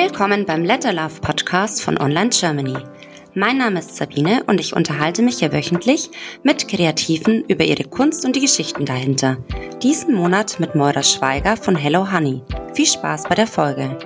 Willkommen 0.00 0.46
beim 0.46 0.62
Letter 0.62 0.92
Love 0.92 1.20
Podcast 1.20 1.82
von 1.82 1.98
Online 1.98 2.30
Germany. 2.30 2.76
Mein 3.34 3.58
Name 3.58 3.80
ist 3.80 3.96
Sabine 3.96 4.44
und 4.46 4.60
ich 4.60 4.72
unterhalte 4.72 5.22
mich 5.22 5.40
hier 5.40 5.52
wöchentlich 5.52 6.08
mit 6.44 6.68
Kreativen 6.68 7.42
über 7.48 7.64
ihre 7.64 7.82
Kunst 7.82 8.24
und 8.24 8.36
die 8.36 8.40
Geschichten 8.40 8.84
dahinter. 8.84 9.38
Diesen 9.82 10.14
Monat 10.14 10.60
mit 10.60 10.76
Moira 10.76 11.02
Schweiger 11.02 11.56
von 11.56 11.74
Hello 11.74 12.12
Honey. 12.12 12.40
Viel 12.74 12.86
Spaß 12.86 13.24
bei 13.24 13.34
der 13.34 13.48
Folge. 13.48 13.98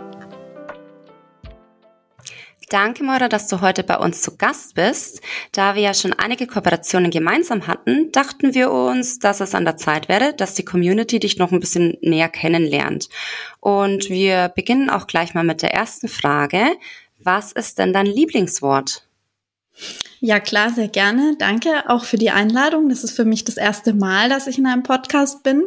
Danke, 2.72 3.04
Moira, 3.04 3.28
dass 3.28 3.48
du 3.48 3.60
heute 3.60 3.82
bei 3.82 3.98
uns 3.98 4.22
zu 4.22 4.38
Gast 4.38 4.76
bist. 4.76 5.20
Da 5.52 5.74
wir 5.74 5.82
ja 5.82 5.92
schon 5.92 6.14
einige 6.14 6.46
Kooperationen 6.46 7.10
gemeinsam 7.10 7.66
hatten, 7.66 8.10
dachten 8.12 8.54
wir 8.54 8.70
uns, 8.70 9.18
dass 9.18 9.40
es 9.40 9.54
an 9.54 9.66
der 9.66 9.76
Zeit 9.76 10.08
wäre, 10.08 10.32
dass 10.32 10.54
die 10.54 10.64
Community 10.64 11.18
dich 11.18 11.36
noch 11.36 11.52
ein 11.52 11.60
bisschen 11.60 11.98
näher 12.00 12.30
kennenlernt. 12.30 13.10
Und 13.60 14.08
wir 14.08 14.48
beginnen 14.48 14.88
auch 14.88 15.06
gleich 15.06 15.34
mal 15.34 15.44
mit 15.44 15.60
der 15.60 15.74
ersten 15.74 16.08
Frage. 16.08 16.64
Was 17.18 17.52
ist 17.52 17.78
denn 17.78 17.92
dein 17.92 18.06
Lieblingswort? 18.06 19.06
Ja, 20.20 20.40
klar, 20.40 20.70
sehr 20.70 20.88
gerne. 20.88 21.36
Danke 21.38 21.90
auch 21.90 22.04
für 22.04 22.16
die 22.16 22.30
Einladung. 22.30 22.88
Das 22.88 23.04
ist 23.04 23.14
für 23.14 23.26
mich 23.26 23.44
das 23.44 23.58
erste 23.58 23.92
Mal, 23.92 24.30
dass 24.30 24.46
ich 24.46 24.56
in 24.56 24.64
einem 24.64 24.82
Podcast 24.82 25.42
bin. 25.42 25.62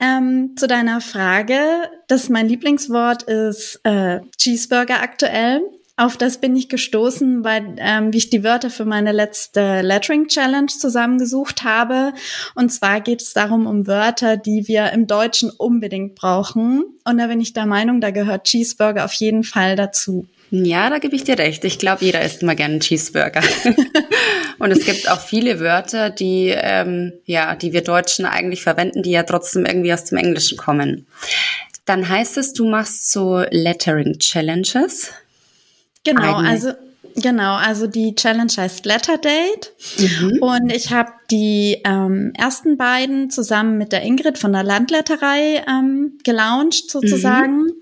Ähm, 0.00 0.56
zu 0.56 0.66
deiner 0.66 1.00
Frage, 1.00 1.88
dass 2.08 2.28
mein 2.28 2.48
Lieblingswort 2.48 3.22
ist 3.22 3.78
äh, 3.84 4.22
Cheeseburger 4.38 5.00
aktuell. 5.00 5.62
Auf 5.98 6.18
das 6.18 6.38
bin 6.38 6.54
ich 6.56 6.68
gestoßen, 6.68 7.42
weil 7.42 7.76
ähm, 7.78 8.12
wie 8.12 8.18
ich 8.18 8.28
die 8.28 8.44
Wörter 8.44 8.68
für 8.68 8.84
meine 8.84 9.12
letzte 9.12 9.80
Lettering 9.80 10.28
Challenge 10.28 10.66
zusammengesucht 10.66 11.64
habe. 11.64 12.12
Und 12.54 12.70
zwar 12.70 13.00
geht 13.00 13.22
es 13.22 13.32
darum 13.32 13.66
um 13.66 13.86
Wörter, 13.86 14.36
die 14.36 14.68
wir 14.68 14.92
im 14.92 15.06
Deutschen 15.06 15.48
unbedingt 15.50 16.14
brauchen. 16.14 16.84
Und 17.04 17.18
da 17.18 17.28
bin 17.28 17.40
ich 17.40 17.54
der 17.54 17.64
Meinung, 17.64 18.02
da 18.02 18.10
gehört 18.10 18.44
Cheeseburger 18.44 19.06
auf 19.06 19.14
jeden 19.14 19.42
Fall 19.42 19.74
dazu. 19.74 20.26
Ja, 20.50 20.90
da 20.90 20.98
gebe 20.98 21.16
ich 21.16 21.24
dir 21.24 21.38
recht. 21.38 21.64
Ich 21.64 21.78
glaube, 21.78 22.04
jeder 22.04 22.22
isst 22.22 22.42
immer 22.42 22.54
gerne 22.54 22.74
einen 22.74 22.80
Cheeseburger. 22.80 23.40
und 24.58 24.70
es 24.70 24.84
gibt 24.84 25.10
auch 25.10 25.20
viele 25.20 25.60
Wörter, 25.60 26.10
die 26.10 26.54
ähm, 26.54 27.14
ja, 27.24 27.56
die 27.56 27.72
wir 27.72 27.82
Deutschen 27.82 28.26
eigentlich 28.26 28.62
verwenden, 28.62 29.02
die 29.02 29.10
ja 29.10 29.22
trotzdem 29.22 29.64
irgendwie 29.64 29.94
aus 29.94 30.04
dem 30.04 30.18
Englischen 30.18 30.58
kommen. 30.58 31.06
Dann 31.86 32.08
heißt 32.08 32.36
es, 32.36 32.52
du 32.52 32.68
machst 32.68 33.12
so 33.12 33.44
Lettering 33.50 34.18
Challenges. 34.18 35.10
Genau, 36.06 36.36
eigene. 36.36 36.48
also 36.48 36.72
Genau, 37.18 37.54
also 37.54 37.86
die 37.86 38.14
Challenge 38.14 38.52
heißt 38.54 38.84
Letter 38.84 39.16
Date 39.16 39.72
mhm. 39.98 40.38
und 40.42 40.70
ich 40.70 40.92
habe 40.92 41.12
die 41.30 41.80
ähm, 41.82 42.32
ersten 42.36 42.76
beiden 42.76 43.30
zusammen 43.30 43.78
mit 43.78 43.92
der 43.92 44.02
Ingrid 44.02 44.36
von 44.36 44.52
der 44.52 44.62
Landletterei 44.62 45.64
ähm, 45.66 46.18
gelauncht 46.24 46.90
sozusagen. 46.90 47.62
Mhm. 47.62 47.72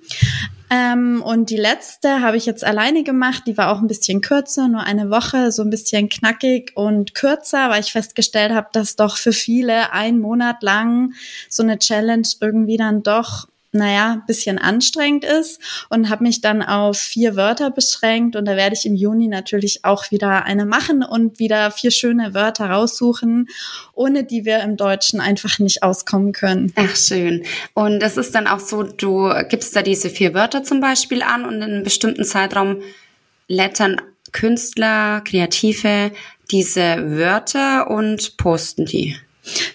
Ähm, 0.71 1.23
und 1.23 1.51
die 1.51 1.57
letzte 1.57 2.21
habe 2.21 2.37
ich 2.37 2.47
jetzt 2.47 2.65
alleine 2.65 3.03
gemacht. 3.03 3.43
Die 3.47 3.57
war 3.57 3.73
auch 3.73 3.81
ein 3.81 3.89
bisschen 3.89 4.21
kürzer, 4.21 4.69
nur 4.69 4.83
eine 4.83 5.11
Woche, 5.11 5.51
so 5.51 5.63
ein 5.63 5.71
bisschen 5.71 6.09
knackig 6.09 6.73
und 6.77 7.15
kürzer, 7.15 7.71
weil 7.71 7.81
ich 7.81 7.93
festgestellt 7.93 8.53
habe, 8.53 8.69
dass 8.73 8.95
doch 8.95 9.17
für 9.17 9.33
viele 9.33 9.93
ein 9.93 10.21
Monat 10.21 10.63
lang 10.63 11.13
so 11.49 11.65
eine 11.65 11.79
Challenge 11.79 12.27
irgendwie 12.41 12.77
dann 12.77 13.03
doch 13.03 13.49
naja, 13.75 14.23
bisschen 14.27 14.59
anstrengend 14.59 15.25
ist 15.25 15.61
und 15.89 16.09
habe 16.09 16.25
mich 16.25 16.41
dann 16.41 16.63
auf 16.63 16.99
vier 16.99 17.37
Wörter 17.37 17.71
beschränkt 17.71 18.37
und 18.37 18.45
da 18.47 18.57
werde 18.57 18.75
ich 18.75 18.87
im 18.87 18.95
Juni 18.95 19.29
natürlich 19.29 19.85
auch 19.85 20.11
wieder 20.11 20.45
eine 20.45 20.65
machen 20.65 21.03
und 21.03 21.39
wieder 21.39 21.71
vier 21.71 21.91
schöne 21.91 22.35
Wörter 22.35 22.71
raussuchen, 22.71 23.49
ohne 23.93 24.25
die 24.25 24.45
wir 24.45 24.61
im 24.61 24.77
Deutschen 24.77 25.21
einfach 25.21 25.59
nicht 25.59 25.83
auskommen 25.83 26.33
können. 26.33 26.73
Ach, 26.77 26.97
schön. 26.97 27.45
Und 27.75 28.01
das 28.01 28.17
ist 28.17 28.35
dann 28.35 28.47
auch 28.47 28.61
so, 28.61 28.83
du 28.83 29.33
gibst 29.49 29.75
da 29.77 29.83
diese 29.83 30.11
vier 30.11 30.35
Wörter 30.35 30.63
zum 30.63 30.81
Beispiel 30.81 31.23
an 31.23 31.45
und 31.45 31.57
in 31.57 31.63
einem 31.63 31.83
bestimmten 31.83 32.25
Zeitraum 32.25 32.83
lettern 33.49 34.01
Künstler, 34.33 35.21
Kreative 35.23 36.11
diese 36.51 37.17
Wörter 37.17 37.91
und 37.91 38.37
posten 38.37 38.85
die. 38.85 39.17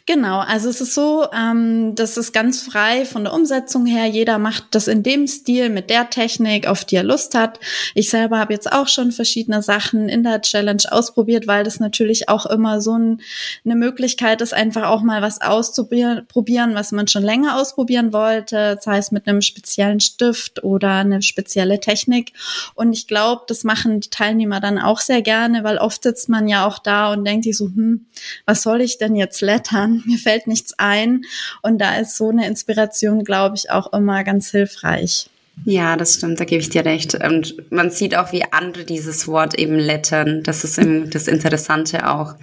Genau, 0.08 0.40
also 0.40 0.70
es 0.70 0.82
ist 0.82 0.96
so, 0.96 1.28
ähm, 1.32 1.94
das 1.94 2.18
ist 2.18 2.34
ganz 2.34 2.64
frei 2.64 3.06
von 3.06 3.24
der 3.24 3.34
Umsetzung 3.34 3.86
her. 3.86 4.08
Jeder 4.08 4.40
macht 4.40 4.64
das 4.72 4.88
in 4.88 5.04
dem 5.04 5.28
Stil, 5.28 5.70
mit 5.70 5.92
der 5.92 6.10
Technik, 6.10 6.66
auf 6.66 6.86
die 6.86 6.96
er 6.96 7.04
Lust 7.04 7.36
hat. 7.36 7.60
Ich 7.94 8.10
selber 8.10 8.40
habe 8.40 8.54
jetzt 8.54 8.72
auch 8.72 8.88
schon 8.88 9.12
verschiedene 9.12 9.62
Sachen 9.62 10.10
in 10.10 10.24
der 10.24 10.42
Challenge 10.42 10.82
ausprobiert, 10.90 11.46
weil 11.46 11.64
das 11.64 11.80
natürlich 11.80 12.30
auch 12.30 12.48
immer 12.48 12.82
so 12.82 12.98
ein, 12.98 13.22
eine 13.64 13.76
Möglichkeit 13.76 14.42
ist, 14.42 14.56
einfach 14.56 14.90
auch 14.90 15.04
mal 15.04 15.22
was 15.22 15.40
auszuprobieren, 15.42 16.74
was 16.74 16.92
man 16.92 17.08
schon 17.08 17.24
länger 17.24 17.60
ausprobieren 17.60 18.12
wollte, 18.12 18.80
sei 18.82 18.98
es 18.98 19.12
mit 19.12 19.28
einem 19.28 19.42
speziellen 19.42 20.00
Stift 20.00 20.64
oder 20.64 20.94
eine 20.96 21.22
spezielle 21.22 21.80
Technik. 21.80 22.34
Und 22.74 22.94
ich 22.94 23.06
glaube, 23.06 23.44
das 23.48 23.64
machen 23.64 24.00
die 24.00 24.10
Teilnehmer 24.10 24.60
dann 24.60 24.80
auch 24.80 25.00
sehr 25.00 25.22
gerne, 25.22 25.64
weil 25.64 25.78
oft 25.78 26.02
sitzt 26.02 26.28
man 26.28 26.48
ja 26.48 26.66
auch 26.66 26.80
da 26.80 27.14
und 27.14 27.24
denkt 27.24 27.44
sich 27.44 27.58
so, 27.58 27.66
hm, 27.66 28.08
was 28.48 28.64
soll 28.64 28.82
ich 28.82 28.98
denn 28.98 29.16
jetzt 29.16 29.42
lernen? 29.42 29.59
Blättern, 29.60 30.04
mir 30.06 30.18
fällt 30.18 30.48
nichts 30.48 30.74
ein. 30.78 31.24
Und 31.62 31.80
da 31.80 31.98
ist 31.98 32.18
so 32.18 32.30
eine 32.30 32.48
Inspiration, 32.48 33.24
glaube 33.24 33.56
ich, 33.56 33.72
auch 33.72 33.92
immer 33.94 34.24
ganz 34.24 34.52
hilfreich. 34.52 35.30
Ja, 35.66 35.98
das 35.98 36.16
stimmt, 36.16 36.40
da 36.40 36.46
gebe 36.46 36.62
ich 36.62 36.70
dir 36.70 36.86
recht. 36.86 37.16
Und 37.16 37.70
man 37.72 37.92
sieht 37.92 38.16
auch, 38.16 38.32
wie 38.32 38.44
andere 38.52 38.86
dieses 38.86 39.28
Wort 39.28 39.56
eben 39.56 39.78
lettern. 39.78 40.42
Das 40.44 40.64
ist 40.64 40.78
eben 40.78 41.10
das 41.10 41.28
Interessante 41.28 42.10
auch. 42.10 42.36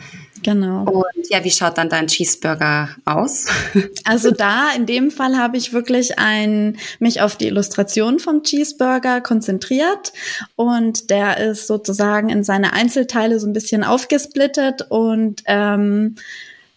Genau. 0.42 0.84
Und 0.84 1.28
ja, 1.30 1.42
wie 1.42 1.50
schaut 1.50 1.78
dann 1.78 1.88
dein 1.88 2.08
Cheeseburger 2.08 2.90
aus? 3.04 3.46
Also 4.04 4.30
da, 4.30 4.70
in 4.76 4.86
dem 4.86 5.10
Fall 5.10 5.36
habe 5.36 5.56
ich 5.56 5.72
wirklich 5.72 6.18
ein, 6.18 6.76
mich 7.00 7.20
auf 7.20 7.36
die 7.36 7.48
Illustration 7.48 8.20
vom 8.20 8.44
Cheeseburger 8.44 9.20
konzentriert 9.20 10.12
und 10.54 11.10
der 11.10 11.38
ist 11.38 11.66
sozusagen 11.66 12.28
in 12.28 12.44
seine 12.44 12.72
Einzelteile 12.72 13.40
so 13.40 13.48
ein 13.48 13.52
bisschen 13.52 13.82
aufgesplittet 13.82 14.86
und 14.88 15.42
ähm, 15.46 16.14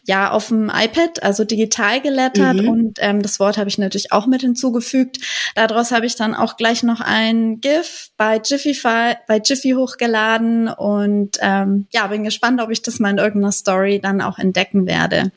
ja 0.09 0.31
auf 0.31 0.47
dem 0.47 0.71
iPad, 0.73 1.21
also 1.21 1.43
digital 1.43 2.01
gelettert 2.01 2.63
mhm. 2.63 2.67
und 2.67 2.99
ähm, 2.99 3.21
das 3.21 3.39
Wort 3.39 3.59
habe 3.59 3.69
ich 3.69 3.77
natürlich 3.77 4.11
auch 4.11 4.25
mit 4.25 4.41
hinzugefügt. 4.41 5.19
Daraus 5.53 5.91
habe 5.91 6.07
ich 6.07 6.15
dann 6.15 6.33
auch 6.33 6.57
gleich 6.57 6.81
noch 6.81 6.99
ein 6.99 7.61
GIF 7.61 8.09
bei 8.17 8.41
Jiffy 8.43 8.75
bei 8.83 9.41
Jiffy 9.45 9.73
hochgeladen 9.73 10.67
und 10.67 11.37
ähm, 11.41 11.85
ja, 11.91 12.07
bin 12.07 12.23
gespannt, 12.23 12.59
ob 12.59 12.71
ich 12.71 12.81
das 12.81 12.99
mal 12.99 13.11
in 13.11 13.19
irgendeiner 13.19 13.51
Story 13.51 13.99
dann 14.01 14.19
auch 14.19 14.39
entdecken 14.39 14.87
werde. 14.87 15.31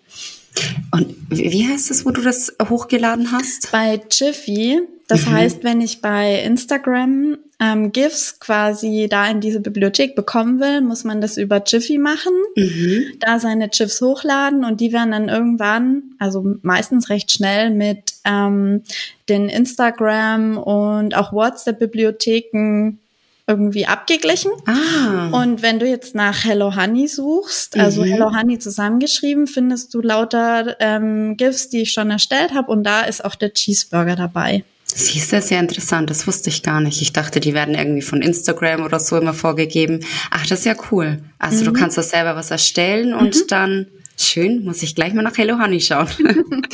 Und 0.91 1.15
wie 1.28 1.69
heißt 1.69 1.91
es, 1.91 2.06
wo 2.06 2.11
du 2.11 2.22
das 2.22 2.56
hochgeladen 2.66 3.31
hast? 3.31 3.71
Bei 3.72 4.00
Jiffy. 4.11 4.81
Das 5.06 5.27
mhm. 5.27 5.32
heißt, 5.32 5.65
wenn 5.65 5.82
ich 5.82 6.00
bei 6.00 6.43
Instagram 6.43 7.37
ähm, 7.62 7.93
GIFs 7.93 8.41
quasi 8.41 9.06
da 9.09 9.31
in 9.31 9.41
diese 9.41 9.61
Bibliothek 9.61 10.17
bekommen 10.17 10.59
will, 10.59 10.81
muss 10.81 11.05
man 11.05 11.21
das 11.21 11.37
über 11.37 11.62
Jiffy 11.65 11.97
machen, 11.97 12.33
mhm. 12.56 13.05
da 13.21 13.39
seine 13.39 13.69
GIFs 13.69 14.00
hochladen 14.00 14.65
und 14.65 14.81
die 14.81 14.93
werden 14.93 15.12
dann 15.12 15.28
irgendwann, 15.28 16.03
also 16.19 16.56
meistens 16.62 17.09
recht 17.09 17.31
schnell 17.31 17.71
mit 17.71 18.15
ähm, 18.25 18.83
den 19.28 19.49
Instagram 19.49 20.59
und 20.59 21.17
auch 21.17 21.33
WhatsApp-Bibliotheken 21.33 22.99
irgendwie 23.47 23.87
abgeglichen. 23.87 24.50
Ah. 24.67 25.29
Und 25.31 25.62
wenn 25.62 25.79
du 25.79 25.87
jetzt 25.87 26.15
nach 26.17 26.44
Hello 26.44 26.75
Honey 26.75 27.06
suchst, 27.06 27.77
also 27.79 28.03
mhm. 28.03 28.09
Hello 28.09 28.34
Honey 28.34 28.59
zusammengeschrieben, 28.59 29.47
findest 29.47 29.94
du 29.94 30.00
lauter 30.00 30.77
ähm, 30.81 31.37
GIFs, 31.37 31.69
die 31.69 31.83
ich 31.83 31.93
schon 31.93 32.11
erstellt 32.11 32.55
habe 32.55 32.73
und 32.73 32.83
da 32.83 33.03
ist 33.03 33.25
auch 33.25 33.37
der 33.37 33.53
Cheeseburger 33.53 34.17
dabei. 34.17 34.65
Siehst 34.94 35.32
du, 35.32 35.41
sehr 35.41 35.60
interessant. 35.60 36.10
Das 36.10 36.26
wusste 36.26 36.50
ich 36.50 36.62
gar 36.62 36.80
nicht. 36.80 37.00
Ich 37.00 37.12
dachte, 37.12 37.41
die 37.41 37.54
werden 37.54 37.75
irgendwie 37.75 38.03
von 38.03 38.20
Instagram 38.20 38.82
oder 38.84 39.00
so 39.00 39.16
immer 39.16 39.34
vorgegeben. 39.34 40.00
Ach, 40.30 40.47
das 40.47 40.60
ist 40.60 40.64
ja 40.66 40.75
cool. 40.91 41.22
Also 41.38 41.62
mhm. 41.62 41.66
du 41.66 41.72
kannst 41.72 41.98
das 41.98 42.10
selber 42.10 42.36
was 42.36 42.50
erstellen 42.50 43.14
und 43.14 43.34
mhm. 43.34 43.47
dann 43.48 43.86
schön, 44.19 44.64
muss 44.64 44.82
ich 44.82 44.94
gleich 44.94 45.14
mal 45.14 45.22
nach 45.22 45.36
Hello 45.36 45.58
Honey 45.58 45.81
schauen. 45.81 46.08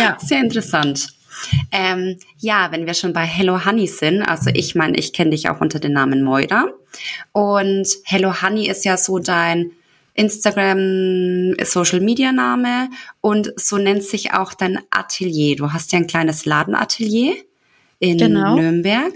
ja. 0.00 0.16
Sehr 0.24 0.40
interessant. 0.40 1.08
Ähm, 1.70 2.16
ja, 2.38 2.68
wenn 2.72 2.86
wir 2.86 2.94
schon 2.94 3.12
bei 3.12 3.24
Hello 3.24 3.64
Honey 3.64 3.86
sind, 3.86 4.22
also 4.22 4.50
ich 4.52 4.74
meine, 4.74 4.98
ich 4.98 5.12
kenne 5.12 5.30
dich 5.30 5.50
auch 5.50 5.60
unter 5.60 5.78
dem 5.78 5.92
Namen 5.92 6.22
Moira. 6.22 6.66
Und 7.32 7.88
Hello 8.04 8.42
Honey 8.42 8.68
ist 8.68 8.84
ja 8.84 8.96
so 8.96 9.18
dein 9.18 9.72
Instagram 10.14 11.54
Social 11.62 12.00
Media 12.00 12.32
Name 12.32 12.88
und 13.20 13.52
so 13.56 13.76
nennt 13.76 14.02
sich 14.02 14.32
auch 14.32 14.54
dein 14.54 14.80
Atelier. 14.90 15.56
Du 15.56 15.72
hast 15.74 15.92
ja 15.92 15.98
ein 15.98 16.06
kleines 16.06 16.46
Ladenatelier 16.46 17.34
in 17.98 18.18
genau. 18.18 18.56
Nürnberg 18.56 19.14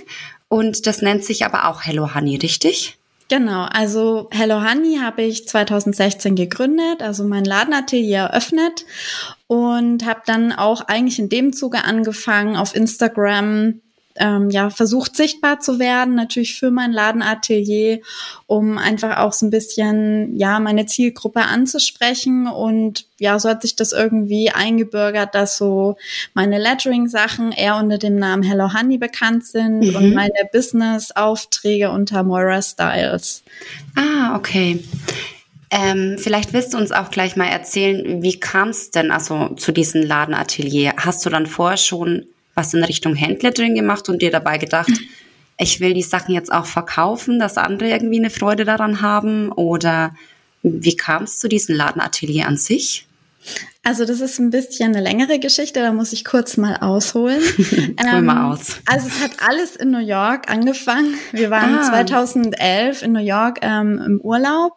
und 0.49 0.87
das 0.87 1.03
nennt 1.03 1.25
sich 1.25 1.45
aber 1.45 1.69
auch 1.69 1.85
Hello 1.85 2.15
Honey, 2.15 2.37
richtig? 2.37 2.99
Genau, 3.29 3.63
also 3.67 4.29
Hello 4.33 4.61
Honey 4.61 4.99
habe 5.01 5.23
ich 5.23 5.47
2016 5.47 6.35
gegründet, 6.35 7.01
also 7.01 7.23
mein 7.23 7.45
Ladenatelier 7.45 8.23
eröffnet 8.23 8.85
und 9.47 10.05
habe 10.05 10.23
dann 10.27 10.53
auch 10.53 10.81
eigentlich 10.89 11.21
in 11.21 11.29
dem 11.29 11.53
Zuge 11.53 11.85
angefangen, 11.85 12.57
auf 12.57 12.75
Instagram 12.75 13.81
ähm, 14.17 14.51
ja 14.51 14.71
versucht 14.71 15.17
sichtbar 15.17 15.61
zu 15.61 15.79
werden, 15.79 16.15
natürlich 16.15 16.59
für 16.59 16.71
mein 16.71 16.93
Ladenatelier, 16.93 18.01
um 18.47 18.79
einfach 18.79 19.19
auch 19.19 19.33
so 19.33 19.47
ein 19.47 19.51
bisschen 19.51 20.37
ja 20.37 20.61
meine 20.61 20.87
Zielgruppe 20.87 21.43
anzusprechen 21.43 22.47
und 22.47 23.07
ja, 23.21 23.39
so 23.39 23.51
hat 23.51 23.63
sich 23.63 23.77
das 23.77 23.93
irgendwie 23.93 24.51
eingebürgert, 24.51 25.35
dass 25.35 25.59
so 25.59 25.97
meine 26.33 26.59
Lettering-Sachen 26.59 27.53
eher 27.53 27.77
unter 27.77 27.99
dem 27.99 28.17
Namen 28.17 28.43
Hello 28.43 28.73
Honey 28.73 28.97
bekannt 28.97 29.47
sind 29.47 29.81
mhm. 29.81 29.95
und 29.95 30.15
meine 30.15 30.33
Business-Aufträge 30.53 31.91
unter 31.91 32.23
Moira 32.23 32.63
Styles. 32.63 33.43
Ah, 33.95 34.37
okay. 34.37 34.83
Ähm, 35.71 36.17
vielleicht 36.19 36.53
willst 36.53 36.75
du 36.75 36.79
uns 36.79 36.91
auch 36.91 37.11
gleich 37.11 37.37
mal 37.37 37.47
erzählen, 37.47 38.23
wie 38.23 38.41
kam 38.41 38.71
es 38.71 38.91
denn 38.91 39.11
also 39.13 39.51
zu 39.51 39.71
diesem 39.71 40.03
Ladenatelier? 40.03 40.95
Hast 40.97 41.25
du 41.25 41.31
dann 41.31 41.47
vorher 41.47 41.77
schon 41.77 42.27
was 42.61 42.75
in 42.75 42.85
Richtung 42.85 43.19
Handlettering 43.19 43.75
gemacht 43.75 44.09
und 44.11 44.21
dir 44.21 44.31
dabei 44.31 44.59
gedacht, 44.59 44.93
ich 45.59 45.81
will 45.81 45.95
die 45.95 46.03
Sachen 46.03 46.35
jetzt 46.35 46.53
auch 46.53 46.67
verkaufen, 46.67 47.39
dass 47.39 47.57
andere 47.57 47.89
irgendwie 47.89 48.19
eine 48.19 48.31
Freude 48.31 48.65
daran 48.65 49.01
haben? 49.01 49.51
Oder 49.51 50.15
wie 50.63 50.95
kam 50.95 51.25
es 51.25 51.39
zu 51.39 51.49
diesem 51.49 51.75
Ladenatelier 51.75 52.47
an 52.47 52.57
sich? 52.57 53.07
Also 53.83 54.05
das 54.05 54.21
ist 54.21 54.39
ein 54.39 54.51
bisschen 54.51 54.95
eine 54.95 55.03
längere 55.03 55.39
Geschichte, 55.39 55.81
da 55.81 55.93
muss 55.93 56.13
ich 56.13 56.27
kurz 56.27 56.59
mal 56.59 56.77
ausholen. 56.77 57.41
Hol 57.59 57.95
ähm, 58.19 58.27
mal 58.27 58.53
aus. 58.53 58.77
Also 58.85 59.07
es 59.07 59.23
hat 59.23 59.31
alles 59.41 59.77
in 59.77 59.91
New 59.91 60.07
York 60.07 60.51
angefangen. 60.51 61.15
Wir 61.33 61.49
waren 61.49 61.77
ah. 61.77 61.83
2011 61.83 63.03
in 63.03 63.13
New 63.13 63.25
York 63.25 63.61
ähm, 63.63 64.03
im 64.05 64.21
Urlaub 64.21 64.75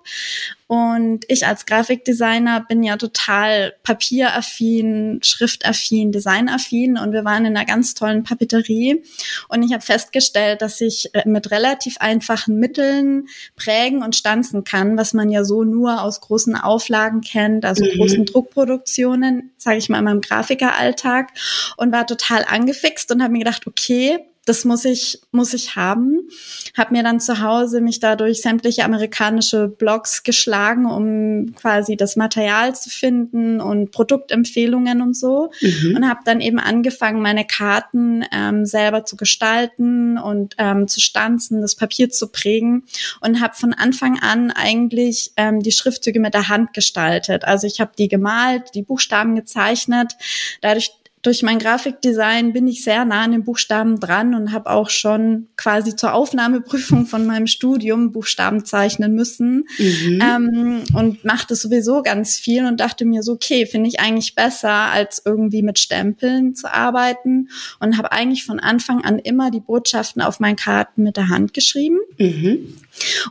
und 0.74 1.24
ich 1.28 1.46
als 1.46 1.68
Grafikdesigner 1.68 2.66
bin 2.68 2.82
ja 2.82 2.98
total 2.98 3.76
papieraffin, 3.84 5.20
schriftaffin, 5.22 6.12
designaffin 6.12 6.98
und 6.98 7.12
wir 7.12 7.24
waren 7.24 7.46
in 7.46 7.56
einer 7.56 7.68
ganz 7.68 7.94
tollen 7.94 8.24
Papeterie 8.24 9.04
und 9.50 9.62
ich 9.62 9.72
habe 9.72 9.84
festgestellt, 9.84 10.64
dass 10.64 10.82
ich 10.82 11.14
äh, 11.14 11.30
mit 11.30 11.52
relativ 11.52 11.98
einfachen 12.00 12.58
Mitteln 12.58 13.28
prägen 13.56 14.02
und 14.02 14.16
stanzen 14.16 14.64
kann, 14.64 14.98
was 14.98 15.14
man 15.14 15.30
ja 15.30 15.44
so 15.44 15.64
nur 15.64 16.02
aus 16.02 16.22
großen 16.22 16.56
Auflagen 16.56 17.22
kennt, 17.22 17.66
also 17.66 17.86
mhm. 17.86 17.96
großen 17.96 18.26
Druckproduktionen, 18.26 19.52
sage 19.60 19.78
ich 19.78 19.90
mal 19.90 20.00
in 20.00 20.06
meinem 20.06 20.22
Grafikeralltag 20.22 21.34
und 21.78 21.92
war 21.92 22.08
total 22.08 22.46
angefixt 22.46 23.12
und 23.12 23.22
habe 23.22 23.34
mir 23.34 23.44
gedacht, 23.44 23.68
okay, 23.68 24.26
das 24.46 24.66
muss 24.66 24.84
ich 24.84 25.22
muss 25.32 25.54
ich 25.54 25.76
haben. 25.76 26.28
Habe 26.76 26.94
mir 26.94 27.04
dann 27.04 27.20
zu 27.22 27.40
Hause 27.40 27.80
mich 27.80 28.00
dadurch 28.00 28.42
sämtliche 28.42 28.84
amerikanische 28.84 29.70
Blogs 29.70 30.24
geschlagen, 30.24 30.86
um 30.86 31.56
quasi 31.56 31.96
das 31.96 32.16
Material 32.16 32.76
zu 32.76 32.90
finden 32.90 33.62
und 33.62 33.92
Produktempfehlungen 33.92 35.02
und 35.02 35.16
so 35.16 35.52
mhm. 35.62 35.96
und 35.96 36.10
habe 36.10 36.22
dann 36.26 36.42
eben 36.42 36.60
angefangen, 36.60 37.22
meine 37.22 37.46
Karten 37.46 38.26
ähm, 38.34 38.66
selber 38.66 39.06
zu 39.06 39.16
gestalten 39.16 40.18
und 40.18 40.56
ähm, 40.58 40.88
zu 40.88 41.00
stanzen, 41.00 41.62
das 41.62 41.76
Papier 41.76 42.10
zu 42.10 42.28
prägen 42.28 42.84
und 43.22 43.40
habe 43.40 43.56
von 43.56 43.74
Anfang 43.74 44.20
an 44.20 44.52
eigentlich 44.52 45.32
ähm, 45.38 45.62
die 45.62 45.72
Schriftzüge 45.72 46.20
mit 46.20 46.34
der 46.34 46.50
Hand 46.50 46.74
gestaltet. 46.74 47.46
Also 47.46 47.66
ich 47.66 47.80
habe 47.80 47.92
die 47.98 48.10
gemalt, 48.10 48.76
die 48.76 48.84
Buchstaben 48.84 49.36
gezeichnet. 49.36 50.14
Dadurch 50.62 50.92
durch 51.24 51.42
mein 51.42 51.58
Grafikdesign 51.58 52.52
bin 52.52 52.68
ich 52.68 52.84
sehr 52.84 53.06
nah 53.06 53.24
an 53.24 53.32
den 53.32 53.46
Buchstaben 53.46 53.98
dran 53.98 54.36
und 54.36 54.52
habe 54.52 54.70
auch 54.70 54.90
schon 54.90 55.48
quasi 55.56 55.96
zur 55.96 56.14
Aufnahmeprüfung 56.14 57.06
von 57.06 57.26
meinem 57.26 57.48
Studium 57.48 58.12
Buchstaben 58.12 58.66
zeichnen 58.66 59.16
müssen 59.16 59.64
mhm. 59.78 60.20
ähm, 60.22 60.84
und 60.94 61.24
machte 61.24 61.56
sowieso 61.56 62.02
ganz 62.02 62.38
viel 62.38 62.66
und 62.66 62.82
dachte 62.82 63.06
mir 63.06 63.24
so, 63.24 63.32
okay, 63.32 63.66
finde 63.66 63.88
ich 63.88 64.02
eigentlich 64.02 64.36
besser, 64.36 64.92
als 64.92 65.22
irgendwie 65.24 65.64
mit 65.64 65.80
Stempeln 65.80 66.56
zu 66.56 66.72
arbeiten 66.72 67.48
und 67.80 67.98
habe 67.98 68.12
eigentlich 68.12 68.44
von 68.44 68.60
Anfang 68.60 69.02
an 69.06 69.18
immer 69.18 69.50
die 69.50 69.62
Botschaften 69.62 70.22
auf 70.22 70.42
meinen 70.42 70.58
Karten 70.58 71.04
mit 71.04 71.16
der 71.16 71.30
Hand 71.30 71.54
geschrieben. 71.54 72.00
Mhm. 72.18 72.76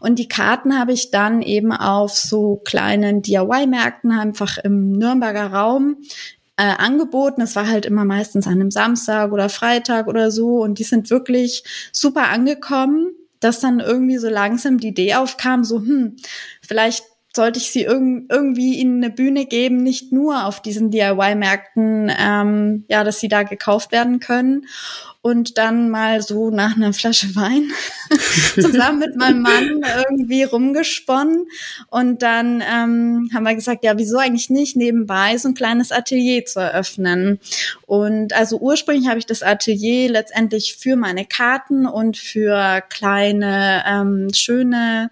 Und 0.00 0.18
die 0.18 0.28
Karten 0.28 0.78
habe 0.78 0.94
ich 0.94 1.10
dann 1.10 1.42
eben 1.42 1.72
auf 1.72 2.16
so 2.16 2.56
kleinen 2.64 3.20
DIY-Märkten 3.20 4.12
einfach 4.12 4.56
im 4.56 4.92
Nürnberger 4.92 5.48
Raum 5.48 5.98
äh, 6.62 6.76
angeboten. 6.78 7.40
Es 7.42 7.56
war 7.56 7.66
halt 7.66 7.86
immer 7.86 8.04
meistens 8.04 8.46
an 8.46 8.52
einem 8.52 8.70
Samstag 8.70 9.32
oder 9.32 9.48
Freitag 9.48 10.06
oder 10.06 10.30
so 10.30 10.62
und 10.62 10.78
die 10.78 10.84
sind 10.84 11.10
wirklich 11.10 11.64
super 11.90 12.28
angekommen, 12.28 13.08
dass 13.40 13.58
dann 13.58 13.80
irgendwie 13.80 14.18
so 14.18 14.28
langsam 14.28 14.78
die 14.78 14.88
Idee 14.88 15.16
aufkam, 15.16 15.64
so, 15.64 15.80
hm, 15.80 16.16
vielleicht 16.60 17.02
sollte 17.34 17.58
ich 17.58 17.70
sie 17.70 17.84
irg 17.84 18.02
irgendwie 18.28 18.78
ihnen 18.78 19.02
eine 19.02 19.12
Bühne 19.12 19.46
geben, 19.46 19.78
nicht 19.78 20.12
nur 20.12 20.44
auf 20.44 20.60
diesen 20.60 20.90
DIY-Märkten, 20.90 22.12
ähm, 22.18 22.84
ja, 22.88 23.04
dass 23.04 23.20
sie 23.20 23.28
da 23.28 23.42
gekauft 23.42 23.92
werden 23.92 24.20
können 24.20 24.66
und 25.22 25.56
dann 25.56 25.88
mal 25.88 26.20
so 26.20 26.50
nach 26.50 26.76
einer 26.76 26.92
Flasche 26.92 27.34
Wein 27.36 27.70
zusammen 28.60 28.98
mit 28.98 29.16
meinem 29.16 29.42
Mann 29.42 29.80
irgendwie 30.08 30.42
rumgesponnen. 30.42 31.46
Und 31.88 32.22
dann 32.22 32.60
ähm, 32.60 33.30
haben 33.32 33.44
wir 33.44 33.54
gesagt, 33.54 33.84
ja, 33.84 33.96
wieso 33.96 34.18
eigentlich 34.18 34.50
nicht 34.50 34.76
nebenbei 34.76 35.36
so 35.38 35.48
ein 35.48 35.54
kleines 35.54 35.92
Atelier 35.92 36.44
zu 36.44 36.58
eröffnen. 36.58 37.38
Und 37.86 38.32
also 38.32 38.58
ursprünglich 38.58 39.08
habe 39.08 39.20
ich 39.20 39.26
das 39.26 39.44
Atelier 39.44 40.10
letztendlich 40.10 40.74
für 40.74 40.96
meine 40.96 41.24
Karten 41.24 41.86
und 41.86 42.16
für 42.16 42.82
kleine, 42.90 43.84
ähm, 43.86 44.34
schöne, 44.34 45.10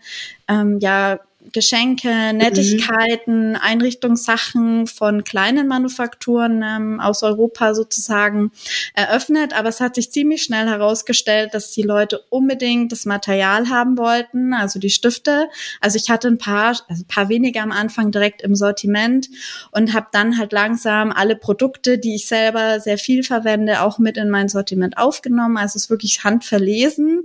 ähm, 0.48 0.80
ja, 0.80 1.20
Geschenke, 1.52 2.32
Nettigkeiten, 2.32 3.50
mhm. 3.50 3.58
Einrichtungssachen 3.60 4.86
von 4.86 5.24
kleinen 5.24 5.68
Manufakturen 5.68 6.62
ähm, 6.64 7.00
aus 7.00 7.22
Europa 7.22 7.74
sozusagen 7.74 8.52
eröffnet. 8.94 9.52
Aber 9.52 9.68
es 9.68 9.80
hat 9.80 9.94
sich 9.94 10.10
ziemlich 10.10 10.42
schnell 10.42 10.66
herausgestellt, 10.66 11.54
dass 11.54 11.72
die 11.72 11.82
Leute 11.82 12.20
unbedingt 12.30 12.92
das 12.92 13.04
Material 13.04 13.68
haben 13.68 13.98
wollten, 13.98 14.52
also 14.54 14.78
die 14.78 14.90
Stifte. 14.90 15.48
Also 15.80 15.96
ich 15.96 16.10
hatte 16.10 16.28
ein 16.28 16.38
paar, 16.38 16.68
also 16.88 17.02
ein 17.02 17.08
paar 17.08 17.28
weniger 17.28 17.62
am 17.62 17.72
Anfang 17.72 18.10
direkt 18.10 18.42
im 18.42 18.54
Sortiment 18.54 19.28
und 19.70 19.92
habe 19.94 20.06
dann 20.12 20.38
halt 20.38 20.52
langsam 20.52 21.12
alle 21.12 21.36
Produkte, 21.36 21.98
die 21.98 22.14
ich 22.14 22.26
selber 22.26 22.80
sehr 22.80 22.98
viel 22.98 23.22
verwende, 23.22 23.82
auch 23.82 23.98
mit 23.98 24.16
in 24.16 24.30
mein 24.30 24.48
Sortiment 24.48 24.98
aufgenommen. 24.98 25.56
Also 25.56 25.76
es 25.76 25.84
ist 25.84 25.90
wirklich 25.90 26.24
handverlesen. 26.24 27.24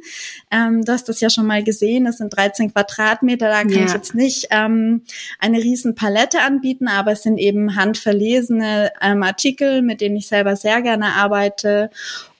Ähm, 0.51 0.83
du 0.83 0.92
hast 0.92 1.10
das 1.10 1.21
ja 1.21 1.30
schon 1.30 1.45
mal 1.45 1.63
gesehen, 1.63 2.06
das 2.06 2.18
sind 2.18 2.36
13 2.36 2.71
Quadratmeter, 2.74 3.48
da 3.48 3.62
kann 3.62 3.69
ja. 3.69 3.86
ich 3.86 3.94
nicht 4.16 4.48
ähm, 4.52 5.04
eine 5.40 5.58
riesen 5.58 5.96
Palette 5.96 6.42
anbieten, 6.42 6.88
aber 6.88 7.12
es 7.12 7.24
sind 7.24 7.38
eben 7.38 7.76
handverlesene 7.76 8.92
ähm, 9.02 9.24
Artikel, 9.24 9.82
mit 9.82 10.02
denen 10.02 10.16
ich 10.16 10.28
selber 10.28 10.56
sehr 10.56 10.82
gerne 10.82 11.14
arbeite 11.14 11.90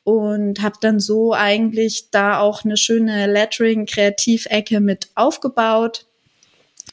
und 0.04 0.62
habe 0.62 0.76
dann 0.80 1.00
so 1.00 1.34
eigentlich 1.34 2.12
da 2.12 2.40
auch 2.40 2.64
eine 2.64 2.78
schöne 2.78 3.26
Lettering-Kreativecke 3.28 4.80
mit 4.80 5.10
aufgebaut. 5.16 6.06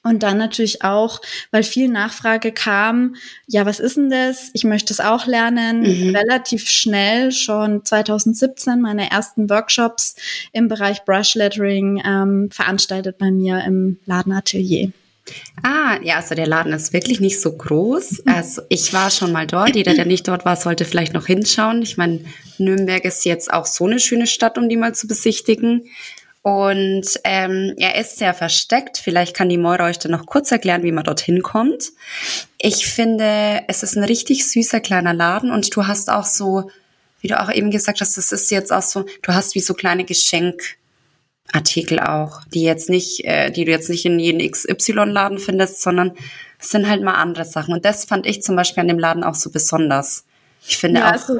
Und 0.03 0.23
dann 0.23 0.37
natürlich 0.37 0.83
auch, 0.83 1.21
weil 1.53 1.63
viel 1.63 1.89
Nachfrage 1.89 2.53
kam, 2.53 3.15
ja, 3.47 3.67
was 3.67 3.79
ist 3.79 3.97
denn 3.97 4.11
das? 4.11 4.51
Ich 4.53 4.65
möchte 4.65 4.93
es 4.93 5.01
auch 5.01 5.27
lernen. 5.27 5.81
Mhm. 5.81 6.17
Relativ 6.17 6.69
schnell, 6.69 7.31
schon 7.31 7.85
2017, 7.85 8.81
meine 8.81 9.11
ersten 9.11 9.49
Workshops 9.49 10.17
im 10.53 10.69
Bereich 10.69 11.05
Brush 11.05 11.35
Lettering 11.35 12.03
ähm, 12.05 12.49
veranstaltet 12.51 13.19
bei 13.19 13.31
mir 13.31 13.63
im 13.65 13.99
Ladenatelier. 14.07 14.93
Ah, 15.63 15.99
ja, 16.03 16.17
also 16.17 16.35
der 16.35 16.49
Laden 16.49 16.73
ist 16.73 16.93
wirklich 16.93 17.21
nicht 17.21 17.41
so 17.41 17.53
groß. 17.53 18.27
Also 18.27 18.63
ich 18.69 18.93
war 18.93 19.11
schon 19.11 19.31
mal 19.31 19.47
dort. 19.47 19.77
Jeder, 19.77 19.95
der 19.95 20.05
nicht 20.05 20.27
dort 20.27 20.45
war, 20.45 20.57
sollte 20.57 20.85
vielleicht 20.85 21.15
noch 21.15 21.27
hinschauen. 21.27 21.83
Ich 21.83 21.97
meine, 21.97 22.21
Nürnberg 22.59 23.05
ist 23.05 23.25
jetzt 23.25 23.53
auch 23.53 23.67
so 23.67 23.87
eine 23.87 24.01
schöne 24.01 24.27
Stadt, 24.27 24.59
um 24.59 24.69
die 24.69 24.77
mal 24.77 24.95
zu 24.95 25.07
besichtigen. 25.07 25.85
Und 26.43 27.07
ähm, 27.23 27.75
er 27.77 28.01
ist 28.01 28.19
sehr 28.19 28.35
versteckt. 28.35 28.99
Vielleicht 28.99 29.35
kann 29.35 29.49
die 29.49 29.59
Moira 29.59 29.87
euch 29.87 30.01
dann 30.01 30.11
noch 30.11 30.27
kurz 30.27 30.51
erklären, 30.51 30.83
wie 30.83 30.91
man 30.91 31.05
dorthin 31.05 31.41
kommt. 31.43 31.93
Ich 32.59 32.87
finde, 32.87 33.63
es 33.69 33.85
ist 33.85 33.97
ein 33.97 34.03
richtig 34.03 34.49
süßer 34.51 34.81
kleiner 34.81 35.15
Laden 35.15 35.53
und 35.53 35.75
du 35.75 35.87
hast 35.87 36.11
auch 36.11 36.25
so, 36.25 36.69
wie 37.21 37.29
du 37.29 37.41
auch 37.41 37.51
eben 37.51 37.71
gesagt 37.71 38.01
hast, 38.01 38.17
das 38.17 38.33
ist 38.33 38.51
jetzt 38.51 38.73
auch 38.73 38.83
so, 38.83 39.05
du 39.23 39.33
hast 39.33 39.55
wie 39.55 39.61
so 39.61 39.75
kleine 39.75 40.05
Geschenkartikel 40.05 42.01
auch, 42.01 42.41
die 42.53 42.65
jetzt 42.65 42.91
nicht, 42.91 43.25
äh, 43.25 43.53
die 43.53 43.65
du 43.65 43.71
jetzt 43.71 43.89
nicht 43.89 44.05
in 44.05 44.19
jedem 44.19 44.51
XY-Laden 44.51 45.39
findest, 45.39 45.81
sondern 45.81 46.11
es 46.59 46.71
sind 46.71 46.89
halt 46.89 47.03
mal 47.03 47.15
andere 47.15 47.45
Sachen. 47.45 47.73
Und 47.73 47.85
das 47.85 48.05
fand 48.05 48.27
ich 48.27 48.43
zum 48.43 48.57
Beispiel 48.57 48.81
an 48.81 48.89
dem 48.89 48.99
Laden 48.99 49.23
auch 49.23 49.37
so 49.37 49.51
besonders. 49.51 50.25
Ich 50.67 50.77
finde 50.77 51.01
ja, 51.01 51.11
auch. 51.11 51.13
Also, 51.13 51.35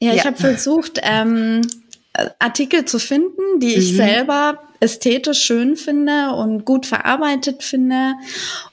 ja, 0.00 0.08
ja, 0.08 0.14
ich 0.14 0.24
habe 0.24 0.36
versucht, 0.36 0.98
ähm, 1.04 1.62
Artikel 2.38 2.84
zu 2.84 2.98
finden, 2.98 3.60
die 3.60 3.74
ich 3.74 3.92
mhm. 3.92 3.96
selber 3.96 4.62
ästhetisch 4.80 5.40
schön 5.42 5.76
finde 5.76 6.32
und 6.32 6.64
gut 6.64 6.86
verarbeitet 6.86 7.62
finde 7.62 8.14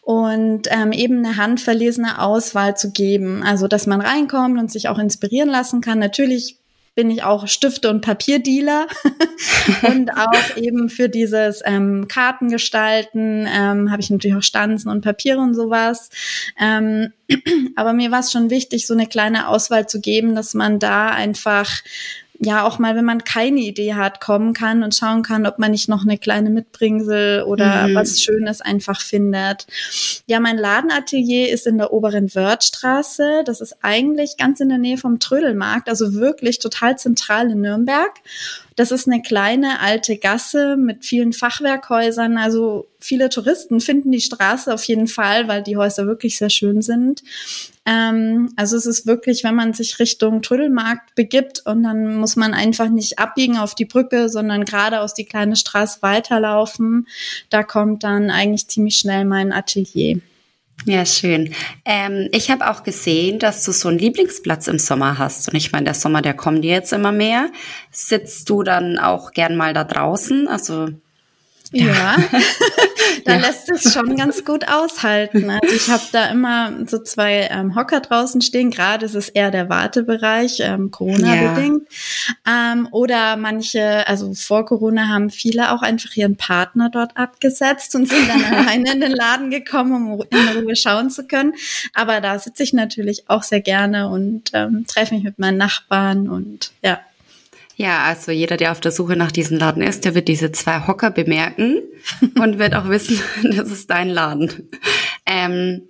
und 0.02 0.64
ähm, 0.72 0.92
eben 0.92 1.24
eine 1.24 1.38
handverlesene 1.38 2.20
Auswahl 2.22 2.76
zu 2.76 2.92
geben. 2.92 3.44
Also, 3.44 3.68
dass 3.68 3.86
man 3.86 4.02
reinkommt 4.02 4.58
und 4.60 4.72
sich 4.72 4.90
auch 4.90 4.98
inspirieren 4.98 5.50
lassen 5.50 5.82
kann. 5.82 6.00
Natürlich 6.00 6.58
bin 6.96 7.12
ich 7.12 7.24
auch 7.24 7.48
Stifte- 7.48 7.90
und 7.90 8.02
Papierdealer 8.02 8.88
und 9.84 10.12
auch 10.12 10.58
eben 10.58 10.90
für 10.90 11.08
dieses 11.08 11.62
ähm, 11.64 12.10
Kartengestalten 12.10 13.48
ähm, 13.48 13.90
habe 13.90 14.02
ich 14.02 14.10
natürlich 14.10 14.36
auch 14.36 14.44
Stanzen 14.44 14.90
und 14.90 15.02
Papiere 15.02 15.40
und 15.40 15.54
sowas. 15.54 16.10
Ähm, 16.60 17.14
aber 17.78 17.94
mir 17.94 18.12
war 18.12 18.20
es 18.20 18.34
schon 18.34 18.50
wichtig, 18.50 18.86
so 18.86 18.96
eine 18.96 19.08
kleine 19.08 19.48
Auswahl 19.48 19.88
zu 19.88 20.02
geben, 20.02 20.36
dass 20.36 20.54
man 20.56 20.80
da 20.80 21.10
einfach 21.10 21.70
ja 22.40 22.66
auch 22.66 22.80
mal, 22.80 22.96
wenn 22.96 23.06
man 23.06 23.24
keine 23.24 23.60
Idee 23.60 23.96
hat, 23.96 24.22
kommen 24.22 24.54
kann 24.54 24.82
und 24.82 24.96
schauen 24.96 25.24
kann, 25.24 25.46
ob 25.46 25.60
man 25.60 25.72
nicht 25.72 25.90
noch 25.90 26.04
eine 26.04 26.18
kleine 26.18 26.50
Mitbringsel 26.50 27.44
oder 27.44 27.88
mhm. 27.88 27.96
was 27.96 28.22
Schönes 28.22 28.62
einfach 28.62 29.02
findet. 29.02 29.68
Ja, 30.26 30.40
mein 30.40 30.58
Ladenatelier 30.58 31.50
ist 31.50 31.68
in 31.68 31.78
der 31.78 31.92
oberen 31.92 32.34
Wörthstraße. 32.34 33.44
Das 33.46 33.60
ist 33.60 33.78
eigentlich 33.82 34.38
ganz 34.38 34.62
in 34.62 34.70
der 34.70 34.78
Nähe 34.78 34.98
vom 34.98 35.20
Trödelmarkt, 35.20 35.90
also 35.90 36.14
wirklich 36.14 36.60
total 36.60 36.98
zentral 36.98 37.52
in 37.52 37.62
Nürnberg. 37.62 38.14
Das 38.78 38.92
ist 38.92 39.08
eine 39.08 39.22
kleine 39.22 39.82
alte 39.82 40.16
Gasse 40.16 40.78
mit 40.78 41.04
vielen 41.04 41.34
Fachwerkhäusern. 41.34 42.38
Also 42.38 42.88
viele 43.00 43.28
Touristen 43.28 43.82
finden 43.82 44.12
die 44.12 44.22
Straße 44.22 44.74
auf 44.74 44.86
jeden 44.86 45.08
Fall, 45.08 45.50
weil 45.50 45.64
die 45.64 45.76
Häuser 45.76 46.08
wirklich 46.08 46.38
sehr 46.38 46.50
schön 46.50 46.82
sind. 46.82 47.22
Ähm, 47.90 48.54
also 48.56 48.78
es 48.78 48.86
ist 48.86 49.08
wirklich, 49.08 49.44
wenn 49.44 49.56
man 49.56 49.74
sich 49.74 49.98
Richtung 49.98 50.44
Trödelmarkt 50.44 51.16
begibt 51.16 51.64
und 51.66 51.82
dann 51.82 52.18
muss 52.18 52.36
man 52.36 52.54
einfach 52.54 52.88
nicht 52.88 53.18
abbiegen 53.18 53.58
auf 53.58 53.74
die 53.74 53.86
Brücke, 53.86 54.30
sondern 54.30 54.66
geradeaus 54.66 55.16
die 55.16 55.26
kleine 55.26 55.56
Straße 55.56 56.04
weiterlaufen. 56.04 57.08
Da 57.50 57.64
kommt 57.64 58.04
dann 58.04 58.30
eigentlich 58.30 58.68
ziemlich 58.68 58.98
schnell 58.98 59.26
mein 59.26 59.52
Atelier. 59.52 60.20
Ja, 60.86 61.04
schön. 61.06 61.54
Ähm, 61.84 62.30
ich 62.32 62.52
habe 62.52 62.70
auch 62.70 62.84
gesehen, 62.84 63.40
dass 63.40 63.66
du 63.66 63.72
so 63.72 63.90
einen 63.90 63.98
Lieblingsplatz 63.98 64.68
im 64.68 64.78
Sommer 64.78 65.18
hast. 65.18 65.50
Und 65.50 65.56
ich 65.56 65.72
meine, 65.72 65.86
der 65.86 65.94
Sommer, 65.96 66.22
der 66.22 66.36
kommt 66.36 66.64
dir 66.64 66.72
jetzt 66.72 66.94
immer 66.94 67.12
mehr. 67.12 67.50
Sitzt 67.92 68.50
du 68.50 68.62
dann 68.62 69.00
auch 69.00 69.32
gern 69.32 69.58
mal 69.58 69.74
da 69.74 69.84
draußen? 69.84 70.48
Also 70.48 70.90
ja, 71.72 71.86
ja. 71.86 72.18
da 73.26 73.34
ja. 73.34 73.40
lässt 73.40 73.70
es 73.70 73.94
schon 73.94 74.16
ganz 74.16 74.44
gut 74.44 74.68
aushalten. 74.68 75.50
Also 75.50 75.76
ich 75.76 75.90
habe 75.90 76.04
da 76.12 76.30
immer 76.30 76.74
so 76.88 76.98
zwei 77.00 77.48
ähm, 77.52 77.76
Hocker 77.76 78.00
draußen 78.00 78.42
stehen. 78.42 78.72
Gerade 78.72 79.06
ist 79.06 79.16
es 79.16 79.30
eher 79.30 79.52
der 79.52 79.70
Wartebereich, 79.70 80.60
ähm, 80.62 80.90
Corona-bedingt. 80.90 81.84
Ja. 82.46 82.74
Ähm, 82.74 82.88
oder 82.92 83.38
manche, 83.38 84.08
also 84.08 84.34
vor 84.34 84.66
Corona 84.66 85.08
haben 85.08 85.30
viele 85.30 85.72
auch 85.72 85.82
einfach 85.82 86.16
ihren 86.16 86.38
Partner 86.38 86.90
dort 86.90 87.16
abgesetzt 87.18 87.94
und 87.96 88.10
sind 88.10 88.28
dann 88.30 88.44
alleine 88.54 88.94
in 88.94 89.02
den 89.02 89.12
Laden 89.12 89.52
gekommen, 89.52 90.12
um 90.12 90.24
in 90.30 90.64
Ruhe 90.64 90.76
schauen 90.76 91.12
zu 91.12 91.28
können. 91.28 91.54
Aber 91.94 92.20
da 92.22 92.40
sitze 92.40 92.64
ich 92.64 92.74
natürlich 92.74 93.30
auch 93.30 93.44
sehr 93.44 93.62
gerne 93.62 94.10
und 94.10 94.50
ähm, 94.54 94.86
treffe 94.88 95.14
mich 95.14 95.24
mit 95.24 95.38
meinen 95.38 95.58
Nachbarn 95.58 96.30
und 96.30 96.72
ja. 96.84 97.00
Ja, 97.82 98.04
also 98.04 98.34
jeder, 98.34 98.58
der 98.58 98.74
auf 98.74 98.82
der 98.82 98.92
Suche 98.92 99.16
nach 99.16 99.32
diesem 99.32 99.58
Laden 99.58 99.82
ist, 99.82 100.04
der 100.04 100.14
wird 100.14 100.28
diese 100.28 100.52
zwei 100.52 100.86
Hocker 100.86 101.12
bemerken 101.12 101.82
und 102.38 102.60
wird 102.60 102.76
auch 102.76 102.90
wissen, 102.90 103.22
das 103.56 103.72
ist 103.72 103.90
dein 103.90 104.10
Laden. 104.10 104.70
Ähm, 105.26 105.88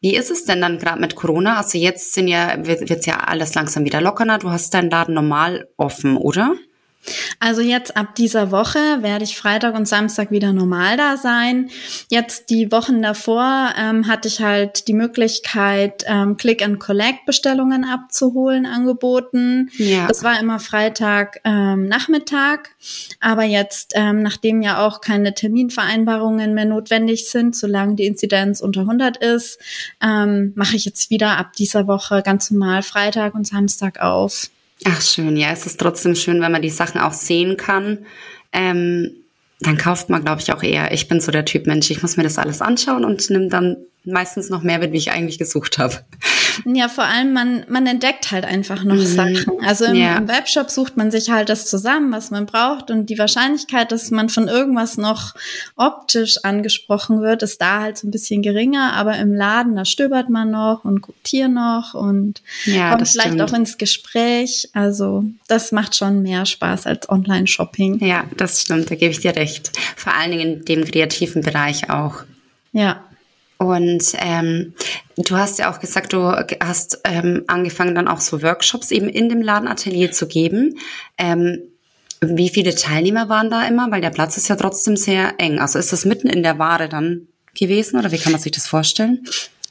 wie 0.00 0.14
ist 0.14 0.30
es 0.30 0.44
denn 0.44 0.60
dann 0.60 0.78
gerade 0.78 1.00
mit 1.00 1.16
Corona? 1.16 1.56
Also 1.56 1.78
jetzt 1.78 2.14
sind 2.14 2.28
ja, 2.28 2.64
wird 2.64 2.88
es 2.88 3.06
ja 3.06 3.18
alles 3.24 3.56
langsam 3.56 3.84
wieder 3.84 4.00
lockerer. 4.00 4.38
Du 4.38 4.50
hast 4.50 4.72
deinen 4.72 4.88
Laden 4.88 5.16
normal 5.16 5.66
offen, 5.76 6.16
oder? 6.16 6.54
Also 7.40 7.60
jetzt 7.60 7.96
ab 7.96 8.14
dieser 8.14 8.50
Woche 8.52 8.78
werde 9.00 9.24
ich 9.24 9.36
Freitag 9.36 9.74
und 9.74 9.88
Samstag 9.88 10.30
wieder 10.30 10.52
normal 10.52 10.96
da 10.96 11.16
sein. 11.16 11.70
Jetzt 12.08 12.50
die 12.50 12.70
Wochen 12.70 13.02
davor 13.02 13.72
ähm, 13.76 14.06
hatte 14.06 14.28
ich 14.28 14.40
halt 14.40 14.86
die 14.86 14.94
Möglichkeit, 14.94 16.04
ähm, 16.06 16.36
Click-and-Collect-Bestellungen 16.36 17.84
abzuholen, 17.84 18.66
angeboten. 18.66 19.70
Ja. 19.78 20.06
Das 20.06 20.22
war 20.22 20.38
immer 20.38 20.60
Freitag 20.60 21.40
ähm, 21.44 21.88
Nachmittag. 21.88 22.70
Aber 23.20 23.42
jetzt, 23.42 23.92
ähm, 23.96 24.22
nachdem 24.22 24.62
ja 24.62 24.86
auch 24.86 25.00
keine 25.00 25.34
Terminvereinbarungen 25.34 26.54
mehr 26.54 26.66
notwendig 26.66 27.28
sind, 27.28 27.56
solange 27.56 27.96
die 27.96 28.06
Inzidenz 28.06 28.60
unter 28.60 28.82
100 28.82 29.16
ist, 29.16 29.58
ähm, 30.00 30.52
mache 30.54 30.76
ich 30.76 30.84
jetzt 30.84 31.10
wieder 31.10 31.38
ab 31.38 31.54
dieser 31.54 31.88
Woche 31.88 32.22
ganz 32.22 32.50
normal 32.50 32.82
Freitag 32.82 33.34
und 33.34 33.46
Samstag 33.46 34.00
auf. 34.00 34.50
Ach 34.84 35.00
schön, 35.00 35.36
ja, 35.36 35.50
es 35.50 35.66
ist 35.66 35.78
trotzdem 35.78 36.14
schön, 36.14 36.40
wenn 36.40 36.52
man 36.52 36.62
die 36.62 36.70
Sachen 36.70 37.00
auch 37.00 37.12
sehen 37.12 37.56
kann. 37.56 38.06
Ähm, 38.52 39.10
dann 39.60 39.76
kauft 39.76 40.10
man, 40.10 40.24
glaube 40.24 40.40
ich, 40.40 40.52
auch 40.52 40.62
eher. 40.62 40.92
Ich 40.92 41.08
bin 41.08 41.20
so 41.20 41.30
der 41.30 41.44
Typ 41.44 41.66
Mensch, 41.66 41.90
ich 41.90 42.02
muss 42.02 42.16
mir 42.16 42.24
das 42.24 42.38
alles 42.38 42.60
anschauen 42.60 43.04
und 43.04 43.30
nimm 43.30 43.48
dann 43.48 43.76
meistens 44.04 44.50
noch 44.50 44.62
mehr 44.62 44.78
mit, 44.78 44.92
wie 44.92 44.98
ich 44.98 45.12
eigentlich 45.12 45.38
gesucht 45.38 45.78
habe. 45.78 46.00
Ja, 46.66 46.88
vor 46.88 47.04
allem 47.04 47.32
man, 47.32 47.64
man 47.68 47.86
entdeckt 47.86 48.30
halt 48.30 48.44
einfach 48.44 48.84
noch 48.84 48.96
mhm. 48.96 49.06
Sachen. 49.06 49.46
Also 49.62 49.86
im, 49.86 49.96
ja. 49.96 50.16
im, 50.16 50.28
Webshop 50.28 50.70
sucht 50.70 50.96
man 50.96 51.10
sich 51.10 51.30
halt 51.30 51.48
das 51.48 51.66
zusammen, 51.66 52.12
was 52.12 52.30
man 52.30 52.46
braucht 52.46 52.90
und 52.90 53.06
die 53.06 53.18
Wahrscheinlichkeit, 53.18 53.92
dass 53.92 54.10
man 54.10 54.28
von 54.28 54.48
irgendwas 54.48 54.98
noch 54.98 55.34
optisch 55.76 56.44
angesprochen 56.44 57.22
wird, 57.22 57.42
ist 57.42 57.60
da 57.60 57.80
halt 57.80 57.98
so 57.98 58.06
ein 58.06 58.10
bisschen 58.10 58.42
geringer, 58.42 58.92
aber 58.94 59.16
im 59.16 59.32
Laden, 59.32 59.76
da 59.76 59.84
stöbert 59.84 60.30
man 60.30 60.50
noch 60.50 60.84
und 60.84 61.00
guckt 61.00 61.26
hier 61.26 61.48
noch 61.48 61.94
und 61.94 62.42
ja, 62.64 62.90
kommt 62.90 63.08
vielleicht 63.08 63.34
stimmt. 63.34 63.42
auch 63.42 63.52
ins 63.54 63.78
Gespräch. 63.78 64.68
Also 64.72 65.24
das 65.48 65.72
macht 65.72 65.96
schon 65.96 66.22
mehr 66.22 66.44
Spaß 66.44 66.86
als 66.86 67.08
Online-Shopping. 67.08 68.04
Ja, 68.04 68.24
das 68.36 68.62
stimmt, 68.62 68.90
da 68.90 68.94
gebe 68.94 69.12
ich 69.12 69.20
dir 69.20 69.36
recht. 69.36 69.72
Vor 69.96 70.14
allen 70.14 70.32
Dingen 70.32 70.58
in 70.58 70.64
dem 70.64 70.84
kreativen 70.84 71.42
Bereich 71.42 71.90
auch. 71.90 72.24
Ja, 72.72 73.04
und 73.64 74.14
ähm, 74.18 74.74
du 75.16 75.36
hast 75.36 75.58
ja 75.58 75.70
auch 75.70 75.80
gesagt, 75.80 76.12
du 76.12 76.32
hast 76.60 77.00
ähm, 77.04 77.44
angefangen 77.46 77.94
dann 77.94 78.08
auch 78.08 78.20
so 78.20 78.42
Workshops 78.42 78.90
eben 78.90 79.08
in 79.08 79.28
dem 79.28 79.42
Ladenatelier 79.42 80.12
zu 80.12 80.26
geben. 80.26 80.78
Ähm, 81.18 81.62
wie 82.20 82.50
viele 82.50 82.74
Teilnehmer 82.74 83.28
waren 83.28 83.50
da 83.50 83.66
immer? 83.66 83.90
Weil 83.90 84.00
der 84.00 84.10
Platz 84.10 84.36
ist 84.36 84.48
ja 84.48 84.56
trotzdem 84.56 84.96
sehr 84.96 85.34
eng. 85.38 85.58
Also 85.58 85.78
ist 85.78 85.92
das 85.92 86.04
mitten 86.04 86.28
in 86.28 86.42
der 86.42 86.58
Ware 86.58 86.88
dann 86.88 87.26
gewesen 87.58 87.98
oder 87.98 88.12
wie 88.12 88.18
kann 88.18 88.32
man 88.32 88.40
sich 88.40 88.52
das 88.52 88.68
vorstellen? 88.68 89.24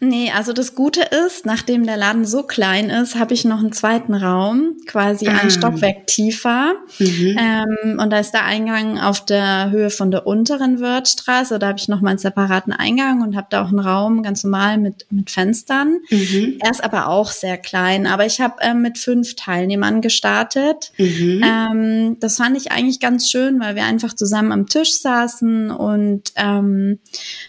Nee, 0.04 0.32
also 0.36 0.52
das 0.52 0.74
Gute 0.74 1.02
ist, 1.28 1.46
nachdem 1.46 1.86
der 1.86 1.96
Laden 1.96 2.26
so 2.26 2.42
klein 2.42 2.90
ist, 2.90 3.14
habe 3.14 3.36
ich 3.36 3.46
noch 3.46 3.60
einen 3.60 3.72
zweiten 3.72 4.16
Raum, 4.16 4.78
quasi 4.88 5.28
ah. 5.28 5.38
ein 5.38 5.52
Stockwerk 5.52 6.08
tiefer. 6.08 6.74
Mhm. 6.98 7.38
Ähm, 7.40 8.00
und 8.00 8.10
da 8.10 8.18
ist 8.18 8.32
der 8.32 8.46
Eingang 8.46 8.98
auf 8.98 9.24
der 9.24 9.70
Höhe 9.70 9.92
von 9.92 10.10
der 10.10 10.26
unteren 10.26 10.80
Wörthstraße. 10.80 11.60
Da 11.60 11.68
habe 11.68 11.78
ich 11.78 11.88
noch 11.88 12.02
mal 12.02 12.10
einen 12.10 12.18
separaten 12.18 12.74
Eingang 12.74 13.22
und 13.22 13.36
habe 13.36 13.46
da 13.52 13.64
auch 13.64 13.68
einen 13.68 13.78
Raum 13.78 14.24
ganz 14.24 14.44
normal 14.44 14.80
mit, 14.80 15.06
mit 15.12 15.30
Fenstern. 15.30 16.00
Mhm. 16.10 16.58
Er 16.60 16.72
ist 16.72 16.84
aber 16.84 17.08
auch 17.08 17.30
sehr 17.30 17.60
klein. 17.60 18.08
Aber 18.08 18.26
ich 18.26 18.42
habe 18.42 18.56
ähm, 18.62 18.82
mit 18.82 18.98
fünf 18.98 19.36
Teilnehmern 19.36 20.02
gestartet. 20.02 20.94
Mhm. 20.98 21.44
Ähm, 21.46 22.18
das 22.20 22.38
fand 22.38 22.58
ich 22.58 22.72
eigentlich 22.72 23.02
ganz 23.02 23.30
schön, 23.30 23.60
weil 23.60 23.76
wir 23.76 23.84
einfach 23.84 24.16
zusammen 24.16 24.52
am 24.52 24.68
Tisch 24.68 24.94
saßen 24.94 25.70
und 25.70 26.32
ähm, 26.38 26.98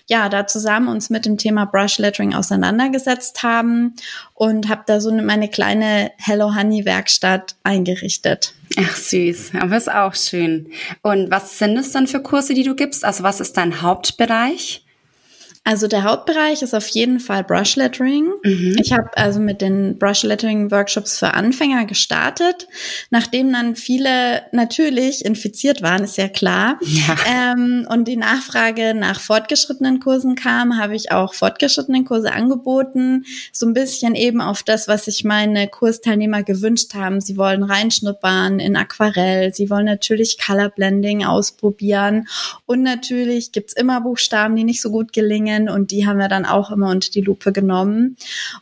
ja, 0.06 0.28
da 0.28 0.46
zusammen 0.46 0.88
uns 0.88 1.08
mit 1.08 1.24
dem 1.24 1.38
Thema 1.38 1.64
Brush 1.64 1.96
Lettering 1.96 2.41
auseinandergesetzt 2.42 3.42
haben 3.44 3.94
und 4.34 4.68
habe 4.68 4.82
da 4.86 5.00
so 5.00 5.10
eine, 5.10 5.22
meine 5.22 5.48
kleine 5.48 6.10
Hello 6.18 6.54
Honey 6.54 6.84
Werkstatt 6.84 7.54
eingerichtet. 7.62 8.54
Ach 8.76 8.96
süß, 8.96 9.52
aber 9.60 9.76
ist 9.76 9.90
auch 9.90 10.14
schön. 10.14 10.72
Und 11.02 11.30
was 11.30 11.58
sind 11.58 11.76
es 11.76 11.92
dann 11.92 12.06
für 12.06 12.20
Kurse, 12.20 12.54
die 12.54 12.64
du 12.64 12.74
gibst? 12.74 13.04
Also 13.04 13.22
was 13.22 13.40
ist 13.40 13.56
dein 13.56 13.82
Hauptbereich? 13.82 14.81
Also 15.64 15.86
der 15.86 16.02
Hauptbereich 16.02 16.60
ist 16.62 16.74
auf 16.74 16.88
jeden 16.88 17.20
Fall 17.20 17.44
Brush 17.44 17.76
Lettering. 17.76 18.32
Mhm. 18.42 18.76
Ich 18.80 18.92
habe 18.92 19.16
also 19.16 19.38
mit 19.38 19.60
den 19.60 19.96
Brush 19.96 20.24
Lettering 20.24 20.72
Workshops 20.72 21.20
für 21.20 21.34
Anfänger 21.34 21.84
gestartet, 21.84 22.66
nachdem 23.10 23.52
dann 23.52 23.76
viele 23.76 24.42
natürlich 24.50 25.24
infiziert 25.24 25.80
waren, 25.80 26.02
ist 26.02 26.16
ja 26.16 26.26
klar. 26.26 26.80
Ja. 26.80 27.16
Ähm, 27.32 27.86
und 27.88 28.08
die 28.08 28.16
Nachfrage 28.16 28.92
nach 28.94 29.20
fortgeschrittenen 29.20 30.00
Kursen 30.00 30.34
kam, 30.34 30.80
habe 30.80 30.96
ich 30.96 31.12
auch 31.12 31.32
fortgeschrittenen 31.32 32.04
Kurse 32.04 32.32
angeboten, 32.32 33.24
so 33.52 33.64
ein 33.66 33.72
bisschen 33.72 34.16
eben 34.16 34.40
auf 34.40 34.64
das, 34.64 34.88
was 34.88 35.04
sich 35.04 35.22
meine 35.22 35.68
Kursteilnehmer 35.68 36.42
gewünscht 36.42 36.94
haben. 36.94 37.20
Sie 37.20 37.36
wollen 37.36 37.62
reinschnuppern 37.62 38.58
in 38.58 38.74
Aquarell, 38.74 39.54
sie 39.54 39.70
wollen 39.70 39.86
natürlich 39.86 40.38
Color 40.44 40.70
Blending 40.70 41.24
ausprobieren 41.24 42.26
und 42.66 42.82
natürlich 42.82 43.52
gibt's 43.52 43.74
immer 43.74 44.00
Buchstaben, 44.00 44.56
die 44.56 44.64
nicht 44.64 44.82
so 44.82 44.90
gut 44.90 45.12
gelingen 45.12 45.51
Dingen 45.52 45.68
und 45.68 45.90
die 45.90 46.06
haben 46.06 46.18
wir 46.18 46.28
dann 46.28 46.44
auch 46.44 46.70
immer 46.70 46.90
unter 46.90 47.10
die 47.10 47.20
Lupe 47.20 47.52
genommen. 47.52 48.16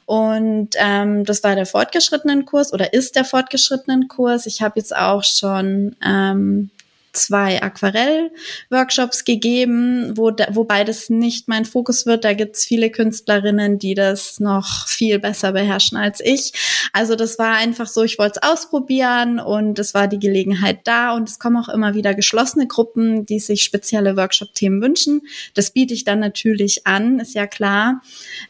Und 0.06 0.70
ähm, 0.76 1.25
das 1.25 1.42
war 1.42 1.54
der 1.54 1.66
fortgeschrittenen 1.66 2.44
Kurs 2.44 2.73
oder 2.73 2.92
ist 2.92 3.16
der 3.16 3.25
fortgeschrittenen 3.25 4.09
Kurs. 4.09 4.47
Ich 4.47 4.62
habe 4.62 4.78
jetzt 4.78 4.94
auch 4.94 5.25
schon 5.25 5.97
ähm, 6.04 6.70
zwei 7.12 7.62
Aquarell-Workshops 7.62 9.25
gegeben, 9.25 10.17
wo, 10.17 10.33
wobei 10.50 10.85
das 10.85 11.11
nicht 11.11 11.49
mein 11.49 11.64
Fokus 11.64 12.07
wird. 12.07 12.25
Da 12.25 12.35
gibt's 12.35 12.64
viele 12.64 12.90
Künstlerinnen, 12.90 13.79
die 13.79 13.95
das 13.95 14.40
noch 14.40 14.87
viel 14.87 15.19
besser 15.19 15.52
beherrschen 15.52 15.99
als 15.99 16.21
ich. 16.21 16.52
Also 16.93 17.17
das 17.17 17.38
war 17.38 17.55
einfach 17.57 17.87
so, 17.87 18.02
ich 18.02 18.19
wollte 18.19 18.40
es 18.43 18.49
ausprobieren 18.49 19.40
und 19.40 19.79
es 19.79 19.95
war 19.95 20.09
die 20.09 20.19
Gelegenheit 20.19 20.81
da 20.85 21.12
und 21.12 21.29
es 21.29 21.38
kommen 21.38 21.57
auch 21.57 21.69
immer 21.69 21.95
wieder 21.95 22.14
geschlossene 22.14 22.67
Gruppen, 22.67 23.26
die 23.26 23.40
sich 23.40 23.62
spezielle 23.62 24.17
Workshop-Themen 24.17 24.81
wünschen. 24.83 25.23
Das 25.55 25.73
biete 25.73 25.95
ich 25.95 26.05
dann 26.05 26.21
natürlich 26.21 26.87
an, 26.87 27.21
ist 27.21 27.35
ja 27.35 27.47
klar. 27.47 28.02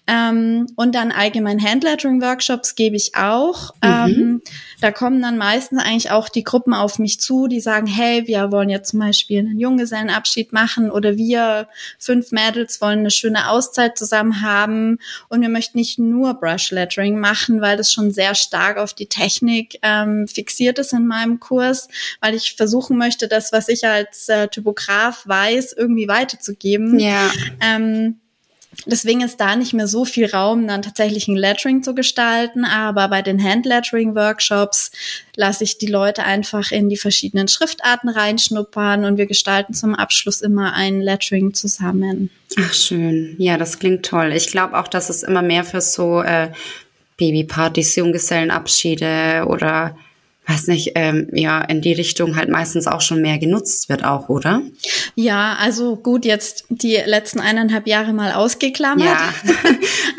Ähm, 0.07 0.67
und 0.77 0.95
dann 0.95 1.13
allgemein 1.13 1.63
Handlettering-Workshops 1.63 2.75
gebe 2.75 2.97
ich 2.97 3.15
auch. 3.15 3.75
Mhm. 3.83 3.91
Ähm, 3.91 4.43
da 4.81 4.91
kommen 4.91 5.21
dann 5.23 5.37
meistens 5.37 5.81
eigentlich 5.83 6.11
auch 6.11 6.29
die 6.29 6.45
Gruppen 6.45 6.75
auf 6.75 6.99
mich 6.99 7.21
zu, 7.21 7.47
die 7.47 7.61
sagen, 7.61 7.87
hey, 7.87 8.27
wir 8.27 8.50
Wollen 8.53 8.69
jetzt 8.69 8.91
zum 8.91 9.01
Beispiel 9.01 9.41
einen 9.41 9.59
Junggesellenabschied 9.59 10.53
machen 10.53 10.91
oder 10.91 11.17
wir 11.17 11.69
fünf 11.99 12.33
Mädels 12.33 12.81
wollen 12.81 13.01
eine 13.01 13.11
schöne 13.11 13.49
Auszeit 13.51 13.97
zusammen 13.97 14.43
haben 14.43 14.99
und 15.29 15.41
wir 15.41 15.49
möchten 15.49 15.79
nicht 15.79 15.99
nur 15.99 16.35
Brush 16.35 16.71
Lettering 16.71 17.19
machen, 17.19 17.61
weil 17.61 17.77
das 17.77 17.93
schon 17.93 18.11
sehr 18.11 18.35
stark 18.35 18.77
auf 18.77 18.95
die 18.95 19.07
Technik 19.07 19.79
ähm, 19.83 20.27
fixiert 20.29 20.79
ist 20.79 20.93
in 20.93 21.07
meinem 21.07 21.41
Kurs, 21.41 21.89
weil 22.21 22.35
ich 22.35 22.55
versuchen 22.57 22.97
möchte, 22.99 23.29
das, 23.29 23.53
was 23.53 23.69
ich 23.69 23.87
als 23.87 24.29
äh, 24.29 24.49
Typograf 24.49 25.27
weiß, 25.27 25.73
irgendwie 25.73 26.09
weiterzugeben. 26.09 26.99
Ja. 26.99 27.31
Ähm, 27.61 28.21
Deswegen 28.87 29.21
ist 29.21 29.41
da 29.41 29.57
nicht 29.57 29.75
mehr 29.75 29.89
so 29.89 30.05
viel 30.05 30.27
Raum, 30.27 30.67
dann 30.69 30.83
tatsächlich 30.83 31.27
ein 31.27 31.37
Lettering 31.37 31.83
zu 31.83 31.95
gestalten. 31.95 32.65
Aber 32.65 33.09
bei 33.09 33.21
den 33.21 33.43
Hand-Lettering-Workshops 33.43 34.93
lasse 35.35 35.65
ich 35.65 35.79
die 35.79 35.87
Leute 35.87 36.23
einfach 36.25 36.71
in 36.71 36.89
die 36.89 36.97
verschiedenen 36.97 37.49
Schriftarten 37.49 38.09
reinschnuppern 38.09 39.05
und 39.05 39.17
wir 39.19 39.27
gestalten 39.27 39.75
zum 39.75 39.95
Abschluss 39.95 40.41
immer 40.41 40.75
ein 40.75 41.01
Lettering 41.01 41.53
zusammen. 41.53 42.31
Ach, 42.59 42.73
schön. 42.73 43.35
Ja, 43.39 43.59
das 43.59 43.79
klingt 43.79 44.07
toll. 44.07 44.33
Ich 44.35 44.49
glaube 44.49 44.79
auch, 44.79 44.89
dass 44.89 45.11
es 45.11 45.23
immer 45.23 45.43
mehr 45.43 45.65
für 45.65 45.81
so 45.81 46.23
äh, 46.23 46.51
Babypartys, 47.17 47.97
Junggesellenabschiede 47.97 49.47
oder 49.47 49.97
weiß 50.51 50.67
nicht, 50.67 50.93
ähm, 50.97 51.29
ja, 51.33 51.61
in 51.61 51.81
die 51.81 51.93
Richtung 51.93 52.37
halt 52.37 52.49
meistens 52.49 52.87
auch 52.87 53.01
schon 53.01 53.23
mehr 53.23 53.39
genutzt 53.39 53.89
wird 53.89 54.05
auch, 54.05 54.29
oder? 54.29 54.63
Ja, 55.15 55.57
also 55.61 55.97
gut, 55.97 56.25
jetzt 56.25 56.65
die 56.69 56.97
letzten 56.97 57.41
eineinhalb 57.41 57.87
Jahre 57.87 58.13
mal 58.13 58.33
ausgeklammert. 58.33 59.07
Ja, 59.07 59.33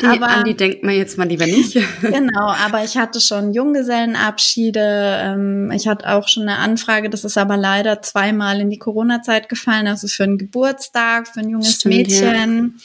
die, 0.00 0.06
aber, 0.06 0.28
an 0.28 0.44
die 0.44 0.56
denkt 0.56 0.82
man 0.82 0.94
jetzt 0.94 1.18
mal 1.18 1.28
lieber 1.28 1.46
nicht. 1.46 1.74
genau, 2.02 2.48
aber 2.48 2.84
ich 2.84 2.96
hatte 2.96 3.20
schon 3.20 3.52
Junggesellenabschiede. 3.52 5.20
Ähm, 5.22 5.70
ich 5.72 5.86
hatte 5.86 6.08
auch 6.08 6.28
schon 6.28 6.48
eine 6.48 6.58
Anfrage, 6.58 7.10
das 7.10 7.24
ist 7.24 7.38
aber 7.38 7.56
leider 7.56 8.02
zweimal 8.02 8.60
in 8.60 8.70
die 8.70 8.78
Corona-Zeit 8.78 9.48
gefallen, 9.48 9.86
also 9.86 10.08
für 10.08 10.24
einen 10.24 10.38
Geburtstag, 10.38 11.28
für 11.28 11.40
ein 11.40 11.50
junges 11.50 11.74
Stimmt, 11.74 11.94
Mädchen. 11.94 12.80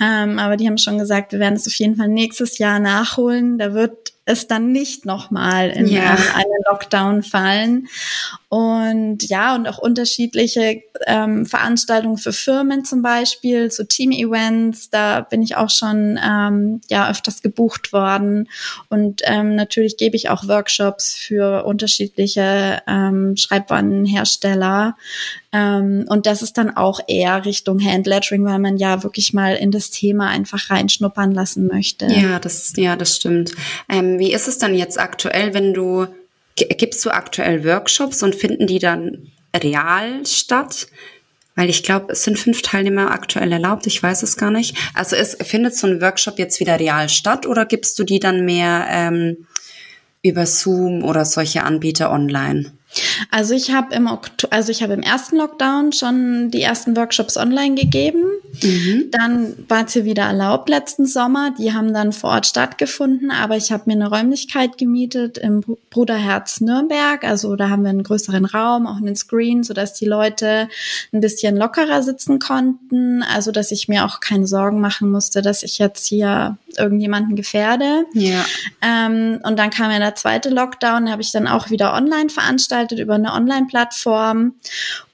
Ja. 0.00 0.24
Ähm, 0.24 0.38
aber 0.38 0.56
die 0.56 0.66
haben 0.66 0.78
schon 0.78 0.98
gesagt, 0.98 1.32
wir 1.32 1.40
werden 1.40 1.54
es 1.54 1.66
auf 1.66 1.74
jeden 1.74 1.96
Fall 1.96 2.08
nächstes 2.08 2.58
Jahr 2.58 2.78
nachholen. 2.78 3.58
Da 3.58 3.74
wird 3.74 4.13
es 4.26 4.46
dann 4.46 4.72
nicht 4.72 5.04
nochmal 5.04 5.70
in 5.70 5.86
ja. 5.86 6.16
einen 6.34 6.62
Lockdown 6.66 7.22
fallen. 7.22 7.88
Und 8.54 9.28
ja, 9.28 9.56
und 9.56 9.66
auch 9.66 9.78
unterschiedliche 9.78 10.80
ähm, 11.08 11.44
Veranstaltungen 11.44 12.18
für 12.18 12.32
Firmen 12.32 12.84
zum 12.84 13.02
Beispiel, 13.02 13.68
so 13.72 13.82
Team-Events, 13.82 14.90
da 14.90 15.22
bin 15.22 15.42
ich 15.42 15.56
auch 15.56 15.70
schon 15.70 16.20
ähm, 16.24 16.80
ja 16.88 17.10
öfters 17.10 17.42
gebucht 17.42 17.92
worden. 17.92 18.48
Und 18.90 19.22
ähm, 19.24 19.56
natürlich 19.56 19.96
gebe 19.96 20.14
ich 20.14 20.30
auch 20.30 20.46
Workshops 20.46 21.16
für 21.16 21.64
unterschiedliche 21.64 22.80
ähm, 22.86 23.36
Schreibwarenhersteller. 23.36 24.94
Ähm, 25.50 26.04
und 26.06 26.26
das 26.26 26.40
ist 26.40 26.56
dann 26.56 26.76
auch 26.76 27.00
eher 27.08 27.44
Richtung 27.44 27.84
Handlettering, 27.84 28.44
weil 28.44 28.60
man 28.60 28.76
ja 28.76 29.02
wirklich 29.02 29.32
mal 29.32 29.56
in 29.56 29.72
das 29.72 29.90
Thema 29.90 30.28
einfach 30.28 30.70
reinschnuppern 30.70 31.32
lassen 31.32 31.66
möchte. 31.66 32.06
Ja, 32.06 32.38
das, 32.38 32.72
ja, 32.76 32.94
das 32.94 33.16
stimmt. 33.16 33.50
Ähm, 33.88 34.20
wie 34.20 34.32
ist 34.32 34.46
es 34.46 34.58
dann 34.58 34.76
jetzt 34.76 35.00
aktuell, 35.00 35.54
wenn 35.54 35.74
du 35.74 36.06
Gibst 36.56 37.04
du 37.04 37.10
aktuell 37.10 37.64
Workshops 37.64 38.22
und 38.22 38.34
finden 38.34 38.66
die 38.66 38.78
dann 38.78 39.32
real 39.56 40.24
statt? 40.26 40.88
Weil 41.56 41.70
ich 41.70 41.82
glaube, 41.82 42.12
es 42.12 42.24
sind 42.24 42.38
fünf 42.38 42.62
Teilnehmer 42.62 43.12
aktuell 43.12 43.52
erlaubt, 43.52 43.86
ich 43.86 44.02
weiß 44.02 44.22
es 44.24 44.36
gar 44.36 44.50
nicht. 44.50 44.76
Also 44.92 45.14
es 45.14 45.36
findet 45.40 45.76
so 45.76 45.86
ein 45.86 46.00
Workshop 46.00 46.38
jetzt 46.38 46.58
wieder 46.58 46.80
real 46.80 47.08
statt 47.08 47.46
oder 47.46 47.64
gibst 47.64 47.98
du 47.98 48.04
die 48.04 48.18
dann 48.18 48.44
mehr 48.44 48.86
ähm, 48.90 49.46
über 50.22 50.46
Zoom 50.46 51.04
oder 51.04 51.24
solche 51.24 51.62
Anbieter 51.62 52.10
online? 52.10 52.72
Also 53.30 53.54
ich 53.54 53.72
habe 53.72 53.94
im 53.94 54.06
Oktober, 54.06 54.52
also 54.52 54.70
ich 54.70 54.82
habe 54.82 54.92
im 54.92 55.02
ersten 55.02 55.36
Lockdown 55.36 55.92
schon 55.92 56.50
die 56.50 56.62
ersten 56.62 56.96
Workshops 56.96 57.36
online 57.36 57.74
gegeben. 57.74 58.22
Mhm. 58.62 59.10
Dann 59.10 59.54
war 59.68 59.84
es 59.84 59.92
hier 59.92 60.04
wieder 60.04 60.24
erlaubt 60.24 60.68
letzten 60.68 61.06
Sommer. 61.06 61.52
Die 61.58 61.72
haben 61.72 61.92
dann 61.92 62.12
vor 62.12 62.30
Ort 62.30 62.46
stattgefunden, 62.46 63.30
aber 63.30 63.56
ich 63.56 63.72
habe 63.72 63.84
mir 63.86 63.94
eine 63.94 64.08
Räumlichkeit 64.08 64.78
gemietet 64.78 65.38
im 65.38 65.62
Bruderherz 65.90 66.60
Nürnberg. 66.60 67.24
Also 67.24 67.56
da 67.56 67.68
haben 67.68 67.82
wir 67.82 67.90
einen 67.90 68.04
größeren 68.04 68.44
Raum, 68.44 68.86
auch 68.86 68.96
einen 68.96 69.16
Screen, 69.16 69.64
sodass 69.64 69.94
die 69.94 70.06
Leute 70.06 70.68
ein 71.12 71.20
bisschen 71.20 71.56
lockerer 71.56 72.02
sitzen 72.02 72.38
konnten. 72.38 73.22
Also 73.22 73.50
dass 73.50 73.72
ich 73.72 73.88
mir 73.88 74.04
auch 74.04 74.20
keine 74.20 74.46
Sorgen 74.46 74.80
machen 74.80 75.10
musste, 75.10 75.42
dass 75.42 75.62
ich 75.62 75.78
jetzt 75.78 76.06
hier 76.06 76.56
irgendjemanden 76.76 77.36
gefährde. 77.36 78.04
Ja. 78.14 78.44
Ähm, 78.82 79.40
und 79.42 79.58
dann 79.58 79.70
kam 79.70 79.90
ja 79.90 79.98
der 79.98 80.14
zweite 80.14 80.50
Lockdown, 80.50 81.10
habe 81.10 81.22
ich 81.22 81.32
dann 81.32 81.46
auch 81.46 81.70
wieder 81.70 81.94
online 81.94 82.28
veranstaltet 82.28 82.83
über 82.92 83.14
eine 83.14 83.32
Online-Plattform. 83.32 84.54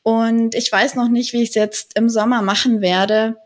Und 0.02 0.54
ich 0.54 0.70
weiß 0.70 0.94
noch 0.94 1.08
nicht, 1.08 1.32
wie 1.32 1.42
ich 1.42 1.50
es 1.50 1.54
jetzt 1.54 1.98
im 1.98 2.08
Sommer 2.08 2.42
machen 2.42 2.80
werde, 2.80 3.36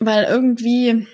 weil 0.00 0.24
irgendwie 0.24 1.06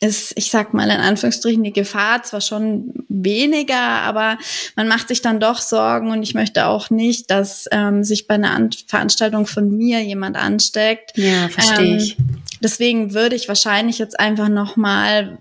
ist, 0.00 0.32
ich 0.36 0.50
sag 0.50 0.74
mal 0.74 0.88
in 0.88 1.00
Anführungsstrichen, 1.00 1.64
die 1.64 1.72
Gefahr 1.72 2.22
zwar 2.22 2.40
schon 2.40 2.92
weniger, 3.08 3.80
aber 3.80 4.38
man 4.76 4.86
macht 4.86 5.08
sich 5.08 5.22
dann 5.22 5.40
doch 5.40 5.60
Sorgen 5.60 6.10
und 6.10 6.22
ich 6.22 6.34
möchte 6.34 6.66
auch 6.66 6.90
nicht, 6.90 7.30
dass 7.30 7.66
ähm, 7.72 8.04
sich 8.04 8.28
bei 8.28 8.34
einer 8.34 8.52
An 8.52 8.70
Veranstaltung 8.86 9.46
von 9.46 9.76
mir 9.76 10.00
jemand 10.02 10.36
ansteckt. 10.36 11.16
Ja, 11.16 11.48
verstehe 11.48 11.94
ähm, 11.94 11.98
ich. 11.98 12.16
Deswegen 12.60 13.12
würde 13.12 13.34
ich 13.34 13.48
wahrscheinlich 13.48 13.98
jetzt 13.98 14.18
einfach 14.18 14.48
noch 14.48 14.76
mal 14.76 15.38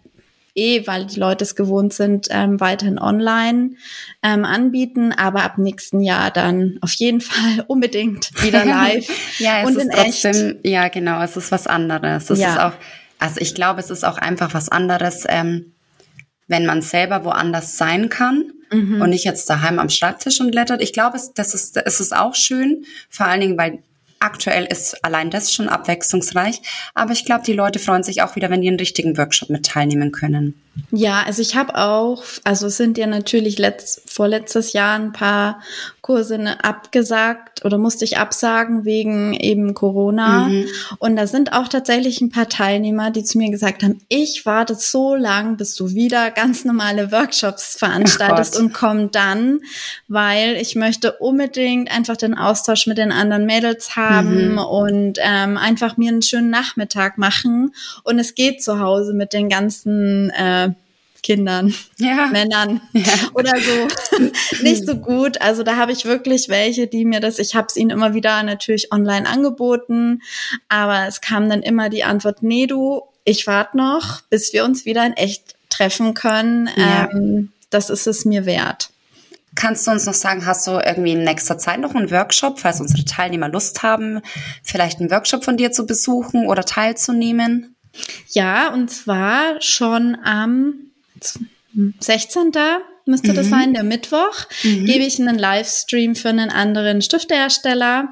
eh, 0.57 0.85
weil 0.87 1.05
die 1.05 1.19
Leute 1.19 1.43
es 1.43 1.55
gewohnt 1.55 1.93
sind, 1.93 2.27
ähm, 2.31 2.59
weiterhin 2.59 2.99
online 2.99 3.71
ähm, 4.23 4.43
anbieten, 4.43 5.13
aber 5.13 5.43
ab 5.43 5.57
nächsten 5.57 6.01
Jahr 6.01 6.31
dann 6.31 6.77
auf 6.81 6.93
jeden 6.93 7.21
Fall 7.21 7.63
unbedingt 7.67 8.31
wieder 8.43 8.65
live. 8.65 9.07
ja, 9.39 9.61
es 9.61 9.67
und 9.67 9.77
ist 9.77 9.91
trotzdem, 9.91 10.57
echt. 10.57 10.65
ja 10.65 10.87
genau, 10.89 11.21
es 11.21 11.37
ist 11.37 11.51
was 11.51 11.67
anderes. 11.67 12.29
Es 12.29 12.39
ja. 12.39 12.51
ist 12.51 12.59
auch, 12.59 12.73
also 13.19 13.39
ich 13.39 13.55
glaube, 13.55 13.79
es 13.79 13.89
ist 13.89 14.03
auch 14.03 14.17
einfach 14.17 14.53
was 14.53 14.69
anderes, 14.69 15.23
ähm, 15.27 15.73
wenn 16.47 16.65
man 16.65 16.81
selber 16.81 17.23
woanders 17.23 17.77
sein 17.77 18.09
kann. 18.09 18.51
Mhm. 18.69 19.01
Und 19.01 19.11
nicht 19.11 19.23
jetzt 19.23 19.49
daheim 19.49 19.79
am 19.79 19.89
Schreibtisch 19.89 20.41
und 20.41 20.53
lettert. 20.53 20.81
Ich 20.81 20.91
glaube, 20.91 21.17
das 21.35 21.53
ist, 21.53 21.77
es 21.77 21.99
ist 22.01 22.13
auch 22.13 22.35
schön, 22.35 22.83
vor 23.09 23.25
allen 23.25 23.39
Dingen, 23.39 23.57
weil 23.57 23.79
Aktuell 24.19 24.65
ist 24.65 25.03
allein 25.03 25.29
das 25.29 25.53
schon 25.53 25.69
abwechslungsreich, 25.69 26.61
aber 26.95 27.13
ich 27.13 27.25
glaube, 27.25 27.43
die 27.45 27.53
Leute 27.53 27.79
freuen 27.79 28.03
sich 28.03 28.21
auch 28.23 28.35
wieder, 28.35 28.49
wenn 28.49 28.61
die 28.61 28.67
einen 28.67 28.79
richtigen 28.79 29.17
Workshop 29.17 29.49
mit 29.49 29.65
teilnehmen 29.65 30.11
können. 30.11 30.59
Ja, 30.91 31.23
also 31.25 31.41
ich 31.41 31.55
habe 31.55 31.75
auch, 31.75 32.23
also 32.43 32.67
es 32.67 32.77
sind 32.77 32.97
ja 32.97 33.07
natürlich 33.07 33.57
letzt, 33.57 34.09
vorletztes 34.09 34.73
Jahr 34.73 34.97
ein 34.97 35.11
paar 35.11 35.61
Kurse 36.07 36.37
ne, 36.37 36.63
abgesagt 36.63 37.65
oder 37.65 37.77
musste 37.77 38.05
ich 38.05 38.17
absagen 38.17 38.85
wegen 38.85 39.33
eben 39.33 39.73
Corona. 39.73 40.47
Mhm. 40.47 40.65
Und 40.99 41.17
da 41.17 41.27
sind 41.27 41.51
auch 41.51 41.67
tatsächlich 41.67 42.21
ein 42.21 42.29
paar 42.29 42.47
Teilnehmer, 42.47 43.11
die 43.11 43.25
zu 43.25 43.37
mir 43.37 43.51
gesagt 43.51 43.83
haben, 43.83 43.99
ich 44.07 44.45
warte 44.45 44.75
so 44.75 45.15
lang, 45.15 45.57
bis 45.57 45.75
du 45.75 45.93
wieder 45.93 46.31
ganz 46.31 46.63
normale 46.63 47.11
Workshops 47.11 47.75
veranstaltest 47.77 48.57
und 48.57 48.73
komm 48.73 49.11
dann, 49.11 49.59
weil 50.07 50.55
ich 50.55 50.75
möchte 50.75 51.11
unbedingt 51.11 51.91
einfach 51.91 52.15
den 52.15 52.37
Austausch 52.37 52.87
mit 52.87 52.97
den 52.97 53.11
anderen 53.11 53.45
Mädels 53.45 53.97
haben 53.97 54.53
mhm. 54.53 54.57
und 54.59 55.19
ähm, 55.21 55.57
einfach 55.57 55.97
mir 55.97 56.11
einen 56.11 56.21
schönen 56.21 56.49
Nachmittag 56.49 57.17
machen. 57.17 57.73
Und 58.03 58.17
es 58.17 58.33
geht 58.33 58.63
zu 58.63 58.79
Hause 58.79 59.13
mit 59.13 59.33
den 59.33 59.49
ganzen 59.49 60.29
äh, 60.29 60.66
Kindern, 61.23 61.73
ja. 61.97 62.27
Männern 62.27 62.81
ja. 62.93 63.13
oder 63.33 63.53
so 63.59 64.21
nicht 64.63 64.85
so 64.85 64.95
gut. 64.95 65.41
Also 65.41 65.63
da 65.63 65.75
habe 65.75 65.91
ich 65.91 66.05
wirklich 66.05 66.49
welche, 66.49 66.87
die 66.87 67.05
mir 67.05 67.19
das, 67.19 67.39
ich 67.39 67.55
habe 67.55 67.67
es 67.69 67.75
ihnen 67.75 67.89
immer 67.89 68.13
wieder 68.13 68.43
natürlich 68.43 68.91
online 68.91 69.27
angeboten, 69.27 70.21
aber 70.69 71.07
es 71.07 71.21
kam 71.21 71.49
dann 71.49 71.61
immer 71.61 71.89
die 71.89 72.03
Antwort, 72.03 72.43
nee 72.43 72.67
du, 72.67 73.01
ich 73.23 73.45
warte 73.47 73.77
noch, 73.77 74.21
bis 74.29 74.53
wir 74.53 74.63
uns 74.63 74.85
wieder 74.85 75.05
in 75.05 75.13
echt 75.13 75.55
treffen 75.69 76.13
können. 76.13 76.69
Ja. 76.75 77.09
Ähm, 77.11 77.51
das 77.69 77.89
ist 77.89 78.07
es 78.07 78.25
mir 78.25 78.45
wert. 78.45 78.89
Kannst 79.55 79.87
du 79.87 79.91
uns 79.91 80.05
noch 80.05 80.13
sagen, 80.13 80.45
hast 80.45 80.67
du 80.67 80.71
irgendwie 80.73 81.13
in 81.13 81.23
nächster 81.23 81.57
Zeit 81.57 81.79
noch 81.79 81.95
einen 81.95 82.11
Workshop, 82.11 82.59
falls 82.59 82.79
unsere 82.79 83.03
Teilnehmer 83.05 83.49
Lust 83.49 83.81
haben, 83.81 84.21
vielleicht 84.63 84.99
einen 84.99 85.09
Workshop 85.09 85.43
von 85.43 85.57
dir 85.57 85.71
zu 85.71 85.85
besuchen 85.85 86.45
oder 86.45 86.63
teilzunehmen? 86.63 87.75
Ja, 88.29 88.71
und 88.71 88.89
zwar 88.89 89.59
schon 89.59 90.15
am 90.23 90.86
16. 91.99 92.51
müsste 93.05 93.31
mhm. 93.31 93.35
das 93.35 93.49
sein, 93.49 93.73
der 93.73 93.83
Mittwoch, 93.83 94.45
mhm. 94.63 94.85
gebe 94.85 95.03
ich 95.03 95.19
einen 95.19 95.37
Livestream 95.37 96.15
für 96.15 96.29
einen 96.29 96.49
anderen 96.49 97.01
Stiftehersteller. 97.01 98.09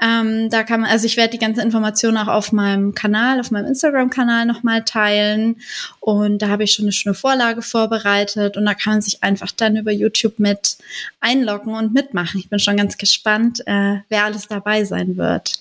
Ähm, 0.00 0.48
da 0.48 0.62
kann 0.62 0.80
man, 0.80 0.90
also 0.90 1.06
ich 1.06 1.16
werde 1.16 1.32
die 1.32 1.38
ganze 1.38 1.62
Information 1.62 2.16
auch 2.16 2.28
auf 2.28 2.52
meinem 2.52 2.94
Kanal, 2.94 3.40
auf 3.40 3.50
meinem 3.50 3.66
Instagram-Kanal 3.66 4.46
nochmal 4.46 4.84
teilen. 4.84 5.56
Und 5.98 6.40
da 6.40 6.48
habe 6.48 6.64
ich 6.64 6.72
schon 6.72 6.84
eine 6.84 6.92
schöne 6.92 7.14
Vorlage 7.14 7.62
vorbereitet 7.62 8.56
und 8.56 8.64
da 8.64 8.74
kann 8.74 8.94
man 8.94 9.02
sich 9.02 9.22
einfach 9.22 9.50
dann 9.52 9.76
über 9.76 9.92
YouTube 9.92 10.38
mit 10.38 10.78
einloggen 11.20 11.74
und 11.74 11.92
mitmachen. 11.92 12.40
Ich 12.40 12.48
bin 12.48 12.58
schon 12.58 12.76
ganz 12.76 12.96
gespannt, 12.96 13.60
äh, 13.66 13.98
wer 14.08 14.24
alles 14.24 14.48
dabei 14.48 14.84
sein 14.84 15.16
wird. 15.16 15.60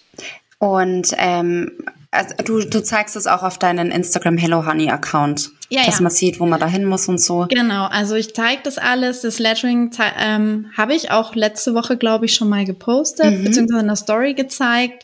Und 0.59 1.13
ähm, 1.17 1.71
Also 2.11 2.33
du, 2.43 2.67
du 2.67 2.81
zeigst 2.81 3.15
es 3.15 3.27
auch 3.27 3.43
auf 3.43 3.59
deinen 3.59 3.91
Instagram 3.91 4.35
Hello 4.37 4.65
Honey 4.65 4.89
Account, 4.89 5.51
ja, 5.69 5.85
dass 5.85 5.99
ja. 5.99 6.01
man 6.01 6.11
sieht, 6.11 6.39
wo 6.39 6.47
man 6.47 6.59
da 6.59 6.65
hin 6.65 6.85
muss 6.85 7.07
und 7.07 7.21
so. 7.21 7.45
Genau, 7.49 7.85
also 7.85 8.15
ich 8.15 8.33
zeige 8.33 8.63
das 8.63 8.79
alles. 8.79 9.21
Das 9.21 9.37
Lettering 9.37 9.91
ähm, 10.19 10.71
habe 10.75 10.95
ich 10.95 11.11
auch 11.11 11.35
letzte 11.35 11.75
Woche, 11.75 11.97
glaube 11.97 12.25
ich, 12.25 12.33
schon 12.33 12.49
mal 12.49 12.65
gepostet, 12.65 13.37
mhm. 13.37 13.43
beziehungsweise 13.43 13.81
in 13.81 13.87
der 13.87 13.95
Story 13.95 14.33
gezeigt. 14.33 15.03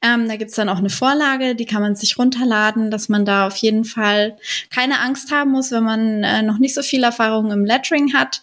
Ähm, 0.00 0.28
da 0.28 0.36
gibt's 0.36 0.54
dann 0.54 0.68
auch 0.68 0.78
eine 0.78 0.90
Vorlage, 0.90 1.56
die 1.56 1.66
kann 1.66 1.82
man 1.82 1.96
sich 1.96 2.18
runterladen, 2.18 2.92
dass 2.92 3.08
man 3.08 3.24
da 3.24 3.48
auf 3.48 3.56
jeden 3.56 3.84
Fall 3.84 4.36
keine 4.72 5.00
Angst 5.00 5.32
haben 5.32 5.50
muss, 5.50 5.72
wenn 5.72 5.82
man 5.82 6.22
äh, 6.22 6.42
noch 6.42 6.60
nicht 6.60 6.74
so 6.74 6.82
viel 6.82 7.02
Erfahrung 7.02 7.50
im 7.50 7.64
Lettering 7.64 8.14
hat. 8.14 8.42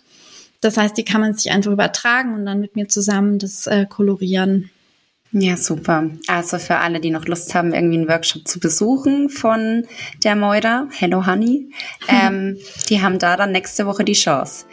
Das 0.60 0.76
heißt, 0.76 0.97
die 0.97 1.06
kann 1.06 1.21
man 1.21 1.34
sich 1.34 1.50
einfach 1.50 1.71
übertragen 1.71 2.34
und 2.34 2.45
dann 2.45 2.60
mit 2.60 2.76
mir 2.76 2.89
zusammen 2.89 3.39
das 3.39 3.67
äh, 3.67 3.86
kolorieren. 3.86 4.69
Ja, 5.34 5.56
super. 5.56 6.10
Also 6.28 6.60
für 6.60 6.78
alle, 6.78 7.00
die 7.00 7.10
noch 7.10 7.26
Lust 7.26 7.56
haben, 7.56 7.74
irgendwie 7.74 7.98
einen 8.00 8.10
Workshop 8.10 8.48
zu 8.48 8.60
besuchen 8.60 9.30
von 9.30 9.88
der 10.24 10.36
Moira, 10.36 10.88
Hello 10.91 11.26
Honey, 11.26 11.70
ähm, 12.10 12.58
die 12.89 13.02
haben 13.02 13.17
da 13.17 13.38
dann 13.38 13.52
nächste 13.52 13.86
Woche 13.86 14.04
die 14.04 14.13
Chance. 14.13 14.65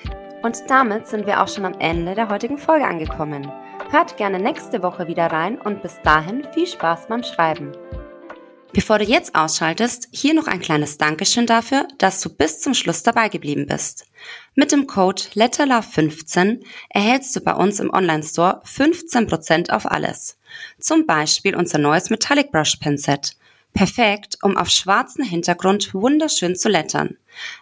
Und 0.42 0.58
damit 0.68 1.06
sind 1.06 1.26
wir 1.26 1.42
auch 1.42 1.48
schon 1.48 1.64
am 1.64 1.74
Ende 1.78 2.14
der 2.14 2.28
heutigen 2.28 2.58
Folge 2.58 2.86
angekommen. 2.86 3.50
Hört 3.90 4.16
gerne 4.16 4.38
nächste 4.38 4.82
Woche 4.82 5.06
wieder 5.06 5.26
rein 5.26 5.58
und 5.58 5.82
bis 5.82 6.00
dahin 6.02 6.46
viel 6.52 6.66
Spaß 6.66 7.06
beim 7.08 7.22
Schreiben. 7.22 7.72
Bevor 8.72 8.98
du 8.98 9.04
jetzt 9.04 9.34
ausschaltest, 9.34 10.08
hier 10.12 10.34
noch 10.34 10.46
ein 10.46 10.60
kleines 10.60 10.98
Dankeschön 10.98 11.46
dafür, 11.46 11.88
dass 11.96 12.20
du 12.20 12.28
bis 12.28 12.60
zum 12.60 12.74
Schluss 12.74 13.02
dabei 13.02 13.28
geblieben 13.28 13.66
bist. 13.66 14.04
Mit 14.54 14.72
dem 14.72 14.86
Code 14.86 15.22
LETTERLOVE15 15.34 16.62
erhältst 16.90 17.34
du 17.34 17.40
bei 17.40 17.54
uns 17.54 17.80
im 17.80 17.90
Online-Store 17.90 18.62
15% 18.66 19.70
auf 19.70 19.90
alles. 19.90 20.36
Zum 20.78 21.06
Beispiel 21.06 21.56
unser 21.56 21.78
neues 21.78 22.10
Metallic 22.10 22.52
Brush 22.52 22.76
Pen 22.76 22.98
Set. 22.98 23.32
Perfekt, 23.72 24.38
um 24.42 24.56
auf 24.56 24.68
schwarzen 24.68 25.24
Hintergrund 25.24 25.94
wunderschön 25.94 26.54
zu 26.54 26.68
lettern. 26.68 27.16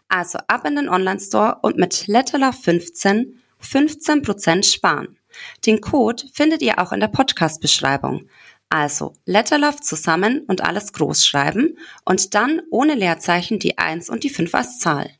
Also 0.09 0.39
ab 0.49 0.67
in 0.67 0.77
den 0.77 0.89
Online-Store 0.89 1.59
und 1.63 1.77
mit 1.77 2.07
LETTERLOVE15 2.09 3.27
15% 3.63 4.65
sparen. 4.65 5.17
Den 5.67 5.81
Code 5.81 6.25
findet 6.33 6.63
ihr 6.63 6.79
auch 6.79 6.93
in 6.93 7.01
der 7.01 7.09
Podcast-Beschreibung. 7.09 8.29
Also 8.69 9.13
Letterlove 9.25 9.81
zusammen 9.81 10.45
und 10.49 10.63
alles 10.63 10.93
groß 10.93 11.25
schreiben 11.25 11.79
und 12.05 12.35
dann 12.35 12.63
ohne 12.71 12.95
Leerzeichen 12.95 13.59
die 13.59 13.79
1 13.79 14.11
und 14.11 14.25
die 14.25 14.31
5 14.31 14.55
als 14.55 14.79
Zahl. 14.79 15.11